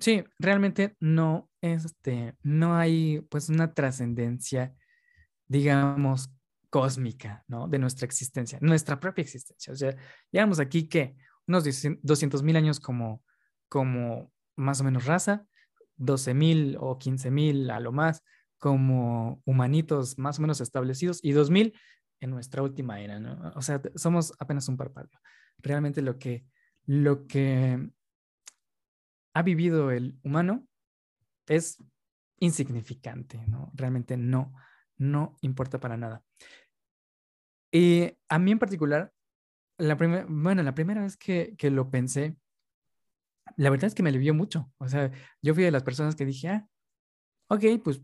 [0.00, 4.74] sí, realmente no, este, no hay pues una trascendencia,
[5.46, 6.30] digamos,
[6.70, 7.68] cósmica, ¿no?
[7.68, 9.72] De nuestra existencia, nuestra propia existencia.
[9.72, 9.96] O sea,
[10.32, 11.14] llevamos aquí que
[11.46, 11.64] unos
[12.02, 13.22] 200 mil años como,
[13.68, 15.46] como más o menos raza,
[15.96, 18.22] 12 mil o 15 mil a lo más
[18.58, 21.74] como humanitos más o menos establecidos y 2000
[22.24, 23.52] en nuestra última era, ¿no?
[23.54, 25.20] O sea, somos apenas un parpadeo.
[25.58, 26.44] Realmente lo que,
[26.86, 27.90] lo que
[29.34, 30.66] ha vivido el humano
[31.46, 31.82] es
[32.38, 33.70] insignificante, ¿no?
[33.74, 34.54] Realmente no,
[34.96, 36.22] no importa para nada.
[37.70, 39.12] Y a mí en particular,
[39.78, 39.94] la
[40.28, 42.36] bueno, la primera vez que, que, lo pensé,
[43.56, 44.72] la verdad es que me alivió mucho.
[44.78, 45.10] O sea,
[45.42, 46.68] yo fui de las personas que dije, ah,
[47.48, 48.00] ok, pues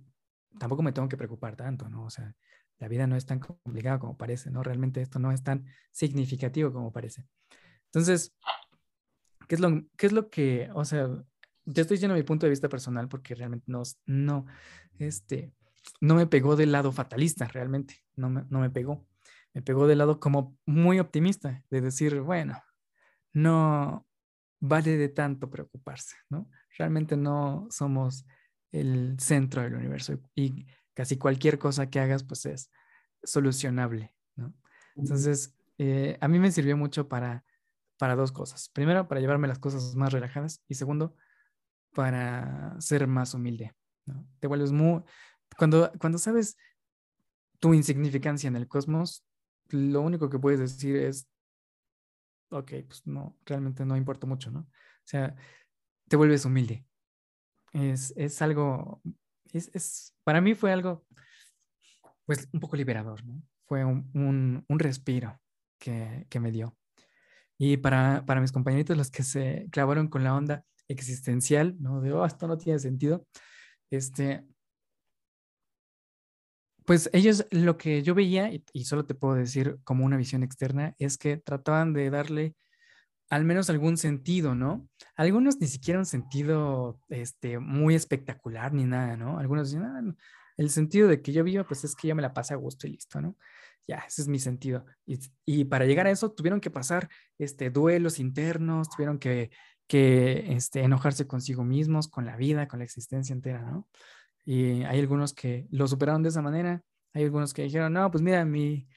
[0.58, 2.04] tampoco me tengo que preocupar tanto, ¿no?
[2.04, 2.34] O sea,
[2.80, 4.62] la vida no es tan complicada como parece, ¿no?
[4.64, 7.24] Realmente esto no es tan significativo como parece.
[7.86, 8.34] Entonces,
[9.46, 11.08] ¿qué es lo, qué es lo que, o sea,
[11.72, 14.46] te estoy diciendo mi punto de vista personal porque realmente no, no,
[14.98, 15.52] este,
[16.00, 19.06] no me pegó del lado fatalista, realmente, no me, no me pegó
[19.54, 22.62] me pegó de lado como muy optimista, de decir, bueno,
[23.32, 24.06] no
[24.60, 26.48] vale de tanto preocuparse, ¿no?
[26.78, 28.26] Realmente no somos
[28.72, 30.66] el centro del universo y
[31.00, 32.70] casi cualquier cosa que hagas, pues es
[33.22, 34.52] solucionable, ¿no?
[34.94, 37.42] Entonces, eh, a mí me sirvió mucho para,
[37.96, 38.68] para dos cosas.
[38.68, 41.16] Primero, para llevarme las cosas más relajadas y segundo,
[41.94, 43.74] para ser más humilde,
[44.04, 44.28] ¿no?
[44.40, 45.02] Te vuelves muy...
[45.56, 46.58] Cuando, cuando sabes
[47.60, 49.24] tu insignificancia en el cosmos,
[49.70, 51.26] lo único que puedes decir es,
[52.50, 54.60] ok, pues no, realmente no importa mucho, ¿no?
[54.60, 55.34] O sea,
[56.08, 56.84] te vuelves humilde.
[57.72, 59.00] Es, es algo,
[59.58, 61.04] es, es, para mí fue algo,
[62.26, 63.42] pues un poco liberador, ¿no?
[63.66, 65.40] Fue un, un, respiro
[65.78, 66.76] que, que, me dio.
[67.58, 72.00] Y para, para mis compañeritos, los que se clavaron con la onda existencial, ¿no?
[72.00, 73.26] De, oh, esto no tiene sentido,
[73.90, 74.44] este,
[76.90, 80.94] pues ellos lo que yo veía, y, solo te puedo decir como una visión externa,
[80.98, 82.56] es que trataban de darle
[83.30, 84.88] al menos algún sentido, ¿no?
[85.14, 89.38] Algunos ni siquiera un sentido este, muy espectacular ni nada, ¿no?
[89.38, 90.14] Algunos decían, ah,
[90.56, 92.86] el sentido de que yo viva, pues es que yo me la pasé a gusto
[92.86, 93.36] y listo, ¿no?
[93.86, 94.84] Ya, ese es mi sentido.
[95.06, 97.08] Y, y para llegar a eso tuvieron que pasar
[97.38, 99.50] este, duelos internos, tuvieron que,
[99.86, 103.88] que este, enojarse consigo mismos, con la vida, con la existencia entera, ¿no?
[104.44, 106.82] Y hay algunos que lo superaron de esa manera.
[107.14, 108.88] Hay algunos que dijeron, no, pues mira, mi,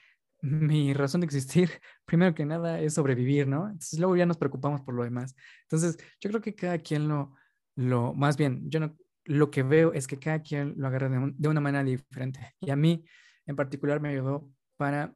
[0.44, 1.70] mi razón de existir,
[2.06, 3.68] primero que nada, es sobrevivir, ¿no?
[3.68, 5.36] Entonces luego ya nos preocupamos por lo demás.
[5.64, 7.34] Entonces, yo creo que cada quien lo,
[7.76, 11.34] lo más bien, yo no, lo que veo es que cada quien lo agarra de,
[11.36, 12.56] de una manera diferente.
[12.60, 13.06] Y a mí,
[13.46, 15.16] en particular, me ayudó para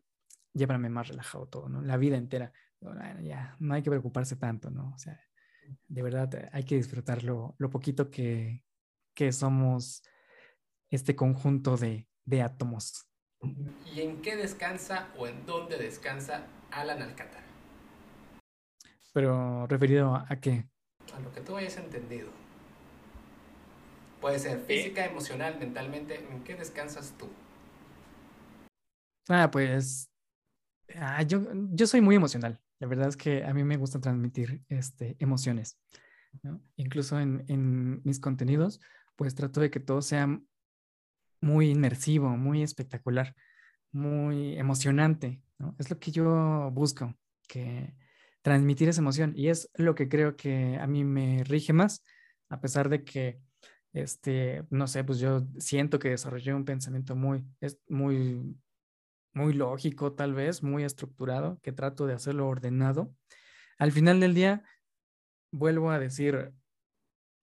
[0.54, 1.82] llevarme más relajado todo, ¿no?
[1.82, 2.54] La vida entera.
[3.22, 4.94] Ya, no hay que preocuparse tanto, ¿no?
[4.94, 5.20] O sea,
[5.88, 8.64] de verdad hay que disfrutarlo, lo poquito que,
[9.14, 10.04] que somos
[10.90, 13.08] este conjunto de, de átomos.
[13.94, 17.46] ¿Y en qué descansa o en dónde descansa Alan Alcántara?
[19.14, 20.66] Pero referido a qué?
[21.16, 22.30] A lo que tú hayas entendido.
[24.22, 26.16] Puede ser física, emocional, mentalmente.
[26.32, 27.30] ¿En qué descansas tú?
[29.30, 30.10] Ah, pues
[30.96, 31.42] ah, yo,
[31.72, 32.60] yo soy muy emocional.
[32.80, 35.78] La verdad es que a mí me gusta transmitir este, emociones.
[36.76, 38.80] Incluso en, en mis contenidos,
[39.16, 40.40] pues trato de que todo sea
[41.42, 43.36] muy inmersivo, muy espectacular,
[43.92, 45.42] muy emocionante.
[45.58, 45.76] ¿no?
[45.80, 47.14] Es lo que yo busco,
[47.48, 47.96] que
[48.42, 49.34] transmitir esa emoción.
[49.36, 52.04] Y es lo que creo que a mí me rige más,
[52.50, 53.42] a pesar de que,
[53.94, 58.56] este, no sé, pues yo siento que desarrollé un pensamiento muy, es muy,
[59.34, 63.14] muy lógico tal vez, muy estructurado, que trato de hacerlo ordenado.
[63.78, 64.64] Al final del día,
[65.52, 66.54] vuelvo a decir,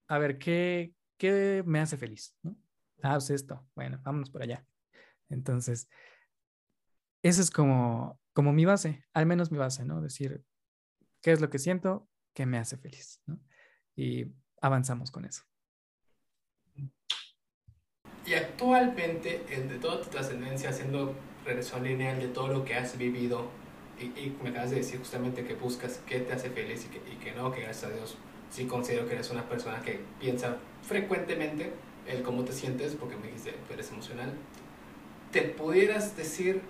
[0.09, 2.37] a ver, ¿qué, qué me hace feliz?
[2.43, 2.57] ¿no?
[3.03, 4.67] Ah, pues esto, bueno, vámonos por allá.
[5.29, 5.89] Entonces,
[7.23, 10.01] esa es como, como mi base, al menos mi base, ¿no?
[10.01, 10.45] Decir,
[11.23, 12.09] ¿qué es lo que siento?
[12.35, 13.23] que me hace feliz?
[13.97, 14.27] Y
[14.61, 15.43] avanzamos con eso.
[18.27, 21.15] Y actualmente, de toda tu trascendencia, haciendo
[21.45, 23.49] regresión lineal de todo lo que has vivido,
[23.99, 27.17] y, me acabas de decir justamente que buscas qué te hace feliz y que, y
[27.17, 28.19] que no, que gracias a Dios
[28.51, 31.73] sí considero que eres una persona que piensa frecuentemente
[32.07, 34.33] el cómo te sientes, porque me dijiste eres emocional,
[35.33, 36.63] ¿te pudieras decir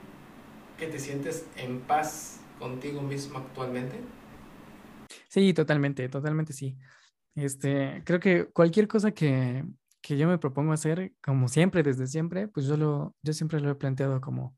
[0.78, 3.98] que te sientes en paz contigo mismo actualmente?
[5.28, 6.76] Sí, totalmente, totalmente sí.
[7.34, 9.64] Este, creo que cualquier cosa que,
[10.00, 13.70] que yo me propongo hacer, como siempre, desde siempre, pues yo, lo, yo siempre lo
[13.70, 14.56] he planteado como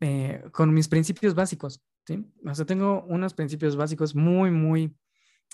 [0.00, 2.24] eh, con mis principios básicos, ¿sí?
[2.44, 4.94] O sea, tengo unos principios básicos muy, muy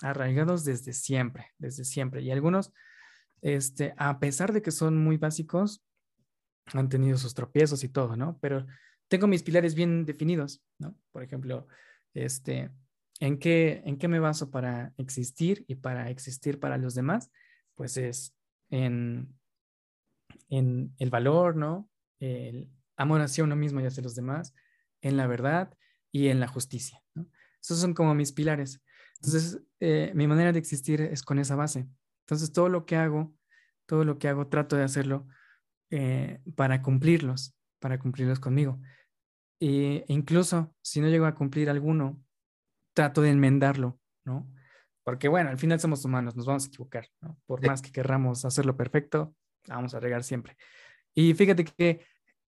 [0.01, 2.21] arraigados desde siempre, desde siempre.
[2.21, 2.73] Y algunos
[3.41, 5.83] este, a pesar de que son muy básicos,
[6.73, 8.37] han tenido sus tropiezos y todo, ¿no?
[8.41, 8.65] Pero
[9.07, 10.97] tengo mis pilares bien definidos, ¿no?
[11.11, 11.67] Por ejemplo,
[12.13, 12.71] este,
[13.19, 17.31] ¿en qué, en qué me baso para existir y para existir para los demás?
[17.75, 18.35] Pues es
[18.69, 19.37] en,
[20.49, 21.89] en el valor, ¿no?
[22.19, 24.53] El amor hacia uno mismo y hacia los demás,
[25.01, 25.77] en la verdad
[26.11, 27.03] y en la justicia.
[27.61, 28.81] Esos son como mis pilares.
[29.15, 31.87] Entonces, eh, mi manera de existir es con esa base.
[32.25, 33.33] Entonces, todo lo que hago,
[33.85, 35.27] todo lo que hago, trato de hacerlo
[35.91, 38.81] eh, para cumplirlos, para cumplirlos conmigo.
[39.59, 42.21] E incluso si no llego a cumplir alguno,
[42.93, 44.51] trato de enmendarlo, ¿no?
[45.03, 47.37] Porque bueno, al final somos humanos, nos vamos a equivocar, ¿no?
[47.45, 49.35] Por más que querramos hacerlo perfecto,
[49.67, 50.57] vamos a regar siempre.
[51.13, 52.03] Y fíjate que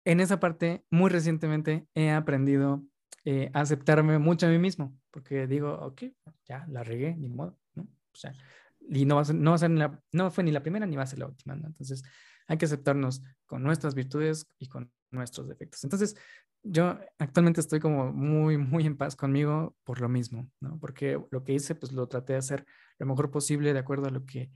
[0.06, 2.82] en esa parte, muy recientemente he aprendido
[3.24, 6.04] eh, a aceptarme mucho a mí mismo, porque digo, ok,
[6.48, 7.82] ya la regué, ni modo, ¿no?
[7.82, 8.32] O sea,
[8.88, 9.70] y no, va a no, va a ser
[10.12, 11.54] no fue ni la primera ni va a ser la última.
[11.54, 12.02] Entonces,
[12.46, 15.82] hay que aceptarnos con nuestras virtudes y con nuestros defectos.
[15.84, 16.16] Entonces,
[16.62, 20.78] yo actualmente estoy como muy, muy en paz conmigo por lo mismo, ¿no?
[20.80, 22.66] Porque lo que hice, pues lo traté de hacer
[22.98, 24.50] lo mejor posible de acuerdo a lo que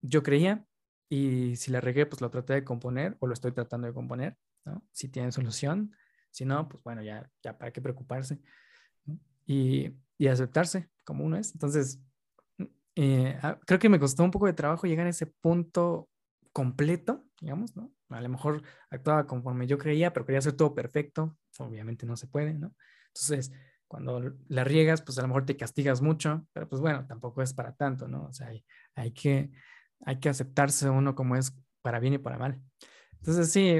[0.00, 0.64] yo creía
[1.08, 4.36] y si la regué, pues lo traté de componer o lo estoy tratando de componer,
[4.64, 4.84] ¿no?
[4.92, 5.94] Si tiene solución,
[6.30, 8.40] si no, pues bueno, ya, ya para qué preocuparse
[9.44, 11.52] y, y aceptarse como uno es.
[11.52, 12.00] Entonces,
[12.96, 16.08] eh, ah, creo que me costó un poco de trabajo llegar a ese punto
[16.52, 17.92] completo, digamos, ¿no?
[18.10, 21.36] A lo mejor actuaba conforme yo creía, pero quería hacer todo perfecto.
[21.58, 22.74] Obviamente no se puede, ¿no?
[23.08, 23.52] Entonces,
[23.88, 27.52] cuando la riegas, pues a lo mejor te castigas mucho, pero pues bueno, tampoco es
[27.54, 28.26] para tanto, ¿no?
[28.26, 28.64] O sea, hay,
[28.94, 29.50] hay que,
[30.04, 32.60] hay que aceptarse uno como es para bien y para mal.
[33.18, 33.76] Entonces, sí,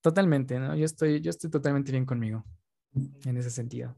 [0.00, 0.76] totalmente, ¿no?
[0.76, 2.44] Yo estoy, yo estoy totalmente bien conmigo
[3.24, 3.96] en ese sentido.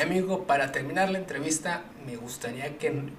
[0.00, 3.12] Amigo, para terminar la entrevista, me gustaría que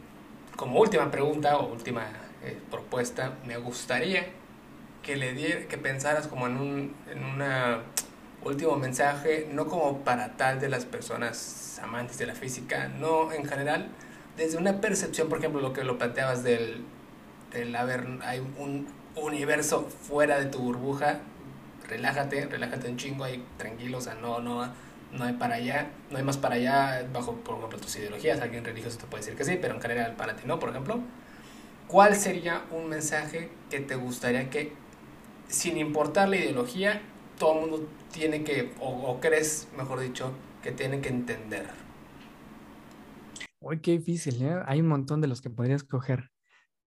[0.56, 2.04] como última pregunta o última
[2.44, 4.28] eh, propuesta, me gustaría
[5.02, 7.82] que le diera, que pensaras como en un en una
[8.46, 13.46] último mensaje, no como para tal de las personas amantes de la física, no en
[13.46, 13.88] general,
[14.38, 16.84] desde una percepción, por ejemplo, lo que lo planteabas del,
[17.52, 21.20] del haber, hay un universo fuera de tu burbuja,
[21.88, 24.68] relájate, relájate un chingo ahí, tranquilo, o sea, no, no,
[25.14, 28.66] no hay para allá, no hay más para allá bajo, por ejemplo, tus ideologías, alguien
[28.66, 31.00] religioso te puede decir que sí, pero en general para ti no, por ejemplo,
[31.88, 34.74] ¿cuál sería un mensaje que te gustaría que,
[35.48, 37.02] sin importar la ideología,
[37.38, 41.68] todo el mundo tiene que, o, crees, mejor dicho, que tiene que entender?
[43.60, 44.62] Uy, qué difícil, ¿eh?
[44.66, 46.32] Hay un montón de los que podría escoger,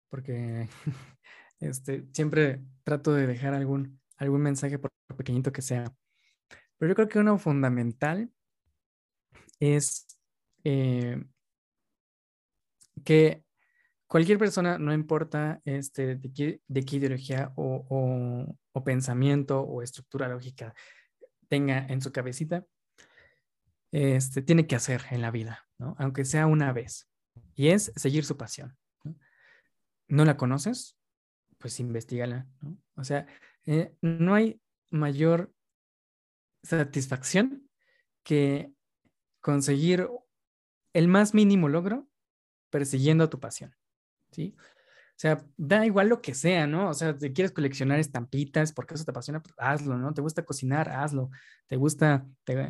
[0.10, 0.70] porque
[1.60, 5.92] este, siempre trato de dejar algún, algún mensaje, por pequeñito que sea.
[6.82, 8.32] Pero yo creo que uno fundamental
[9.60, 10.08] es
[10.64, 11.24] eh,
[13.06, 13.46] que
[14.08, 20.28] cualquier persona, no importa este, de, qué, de qué ideología o, o, pensamiento o estructura
[20.28, 20.74] lógica
[21.48, 22.66] tenga en su cabecita,
[23.92, 25.96] este, tiene que hacer en la vida, ¿no?
[26.00, 27.08] aunque sea una vez,
[27.54, 28.76] y es seguir su pasión.
[30.08, 30.98] ¿No, la conoces?
[31.60, 32.48] Pues investigala.
[32.60, 32.76] ¿no?
[32.96, 33.28] O sea,
[33.68, 34.60] eh, no hay
[34.90, 35.54] mayor
[36.64, 37.70] satisfacción
[38.24, 38.72] que
[39.42, 40.08] conseguir
[40.94, 42.08] el más mínimo logro
[42.70, 43.76] persiguiendo tu pasión.
[44.32, 44.56] ¿sí?
[44.58, 46.90] O sea, da igual lo que sea, ¿no?
[46.90, 50.14] O sea, si quieres coleccionar estampitas, porque eso te apasiona, pues hazlo, ¿no?
[50.14, 51.30] Te gusta cocinar, hazlo.
[51.68, 52.26] Te gusta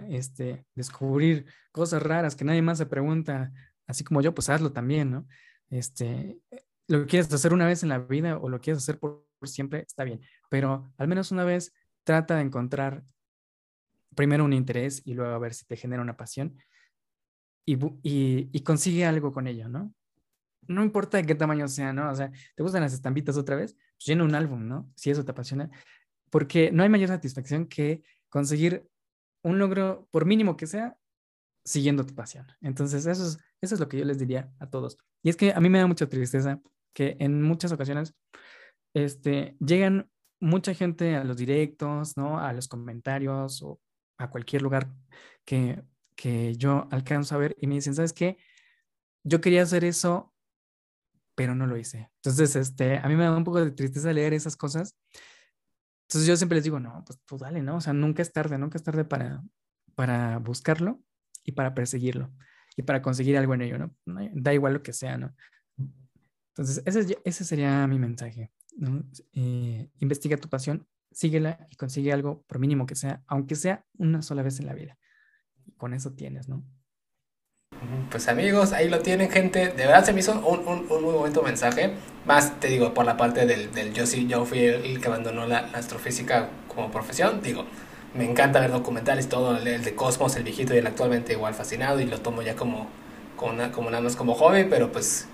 [0.10, 3.54] este, descubrir cosas raras que nadie más se pregunta,
[3.88, 5.28] así como yo, pues hazlo también, ¿no?
[5.70, 6.40] Este,
[6.88, 10.04] lo quieres hacer una vez en la vida o lo quieres hacer por, siempre, está
[10.04, 10.20] bien.
[10.50, 11.74] Pero al menos una vez
[12.04, 13.06] trata de encontrar
[14.16, 16.58] primero un interés y luego a ver si te genera una pasión
[17.66, 19.94] y, y, consigue algo con ello, ¿no?
[20.68, 22.10] no importa de qué tamaño sea, ¿no?
[22.10, 23.74] O sea, ¿te gustan las estampitas otra vez?
[23.74, 24.90] Pues llena un álbum, ¿no?
[24.96, 25.70] Si eso te apasiona.
[26.30, 28.88] Porque no hay mayor satisfacción que conseguir
[29.44, 30.98] un logro, por mínimo que sea,
[31.66, 32.48] siguiendo tu pasión.
[32.62, 34.98] Entonces, eso es, eso es lo que yo les diría a todos.
[35.24, 36.62] Y es que a mí me da mucha tristeza
[36.94, 38.16] que en muchas ocasiones
[38.94, 40.10] este, llegan
[40.40, 42.40] mucha gente a los directos, ¿no?
[42.40, 43.80] A los comentarios o
[44.22, 44.90] a cualquier lugar
[45.46, 45.84] que,
[46.16, 48.38] que yo alcanzo a ver y me dicen, ¿sabes qué?
[49.24, 50.32] Yo quería hacer eso
[51.42, 52.12] pero no lo hice.
[52.18, 54.96] Entonces, este, a mí me da un poco de tristeza leer esas cosas.
[56.08, 57.78] Entonces yo siempre les digo, no, pues tú dale, ¿no?
[57.78, 59.42] O sea, nunca es tarde, nunca es tarde para,
[59.96, 61.02] para buscarlo
[61.44, 62.32] y para perseguirlo
[62.76, 63.96] y para conseguir algo en ello, ¿no?
[64.34, 65.34] Da igual lo que sea, ¿no?
[66.50, 69.04] Entonces, ese, ese sería mi mensaje, ¿no?
[69.34, 74.22] Eh, investiga tu pasión, síguela y consigue algo, por mínimo que sea, aunque sea una
[74.22, 74.98] sola vez en la vida.
[75.66, 76.64] Y con eso tienes, ¿no?
[78.12, 79.70] Pues amigos, ahí lo tienen gente.
[79.70, 81.94] De verdad se me hizo un, un, un muy bonito mensaje.
[82.26, 85.48] Más te digo, por la parte del, del yo sí, yo fui el, que abandonó
[85.48, 87.42] la, astrofísica como profesión.
[87.42, 87.66] Digo,
[88.14, 92.00] me encanta ver documentales, todo el, de Cosmos, el viejito y el actualmente igual fascinado.
[92.00, 92.88] Y lo tomo ya como,
[93.36, 95.28] como, como nada más como joven, pero pues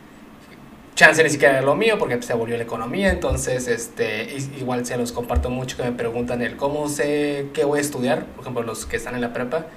[0.98, 3.11] chance ni siquiera era lo mío porque se volvió la economía.
[3.11, 7.78] Entonces, este, igual se los comparto mucho que me preguntan el cómo sé qué voy
[7.78, 8.26] a estudiar.
[8.26, 9.68] Por ejemplo, los que están en la prepa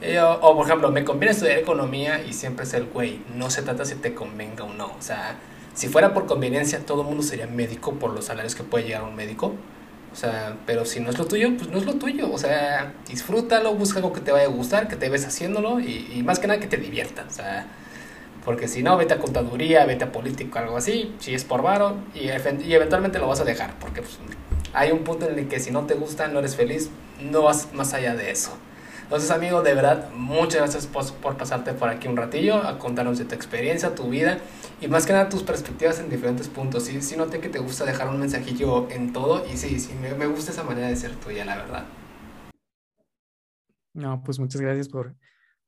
[0.00, 3.20] eh, o, por ejemplo, me conviene estudiar economía y siempre es el güey.
[3.34, 4.86] No se trata si te convenga o no.
[4.86, 5.36] O sea,
[5.74, 9.02] si fuera por conveniencia, todo el mundo sería médico por los salarios que puede llegar
[9.02, 9.54] un médico.
[10.12, 12.32] O sea, pero si no es lo tuyo, pues no es lo tuyo.
[12.32, 16.22] O sea, disfrútalo, busca algo que te vaya a gustar, que te ves haciéndolo y,
[16.24, 17.26] más que nada que te divierta.
[17.28, 17.66] O sea,
[18.44, 21.96] porque si no, vete a contaduría, vete a político, algo así, si es por varo
[22.14, 23.78] y, eventualmente lo vas a dejar.
[23.78, 24.18] Porque pues,
[24.72, 26.90] hay un punto en el que si no te gusta, no eres feliz,
[27.20, 28.56] no vas más allá de eso.
[29.02, 33.24] Entonces, amigo, de verdad, muchas gracias por, pasarte por aquí un ratillo a contarnos de
[33.24, 34.38] tu experiencia, tu vida
[34.80, 36.84] y más que nada tus perspectivas en diferentes puntos.
[36.84, 40.26] Sí, sí noté que te gusta dejar un mensajillo en todo y sí, sí, me,
[40.26, 41.86] gusta esa manera de ser tuya, la verdad.
[43.92, 45.16] No, pues muchas gracias por,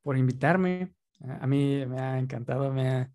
[0.03, 0.95] por invitarme.
[1.41, 3.13] A mí me ha encantado, me ha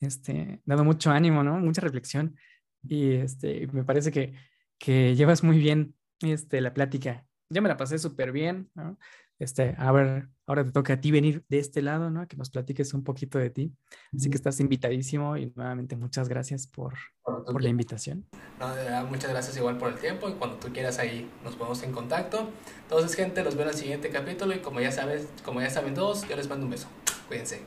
[0.00, 1.58] este, dado mucho ánimo, ¿no?
[1.58, 2.36] Mucha reflexión
[2.82, 4.34] y este, me parece que,
[4.78, 7.26] que llevas muy bien este, la plática.
[7.50, 8.98] Yo me la pasé súper bien, ¿no?
[9.38, 12.26] este, a ver, ahora te toca a ti venir de este lado, ¿no?
[12.26, 13.72] Que nos platiques un poquito de ti.
[14.14, 18.26] Así que estás invitadísimo y nuevamente muchas gracias por, por, la invitación.
[18.58, 21.54] No, de verdad, muchas gracias igual por el tiempo y cuando tú quieras ahí nos
[21.56, 22.48] ponemos en contacto.
[22.82, 25.94] Entonces, gente, los veo en el siguiente capítulo y como ya sabes, como ya saben
[25.94, 26.88] todos, yo les mando un beso.
[27.28, 27.66] 规则。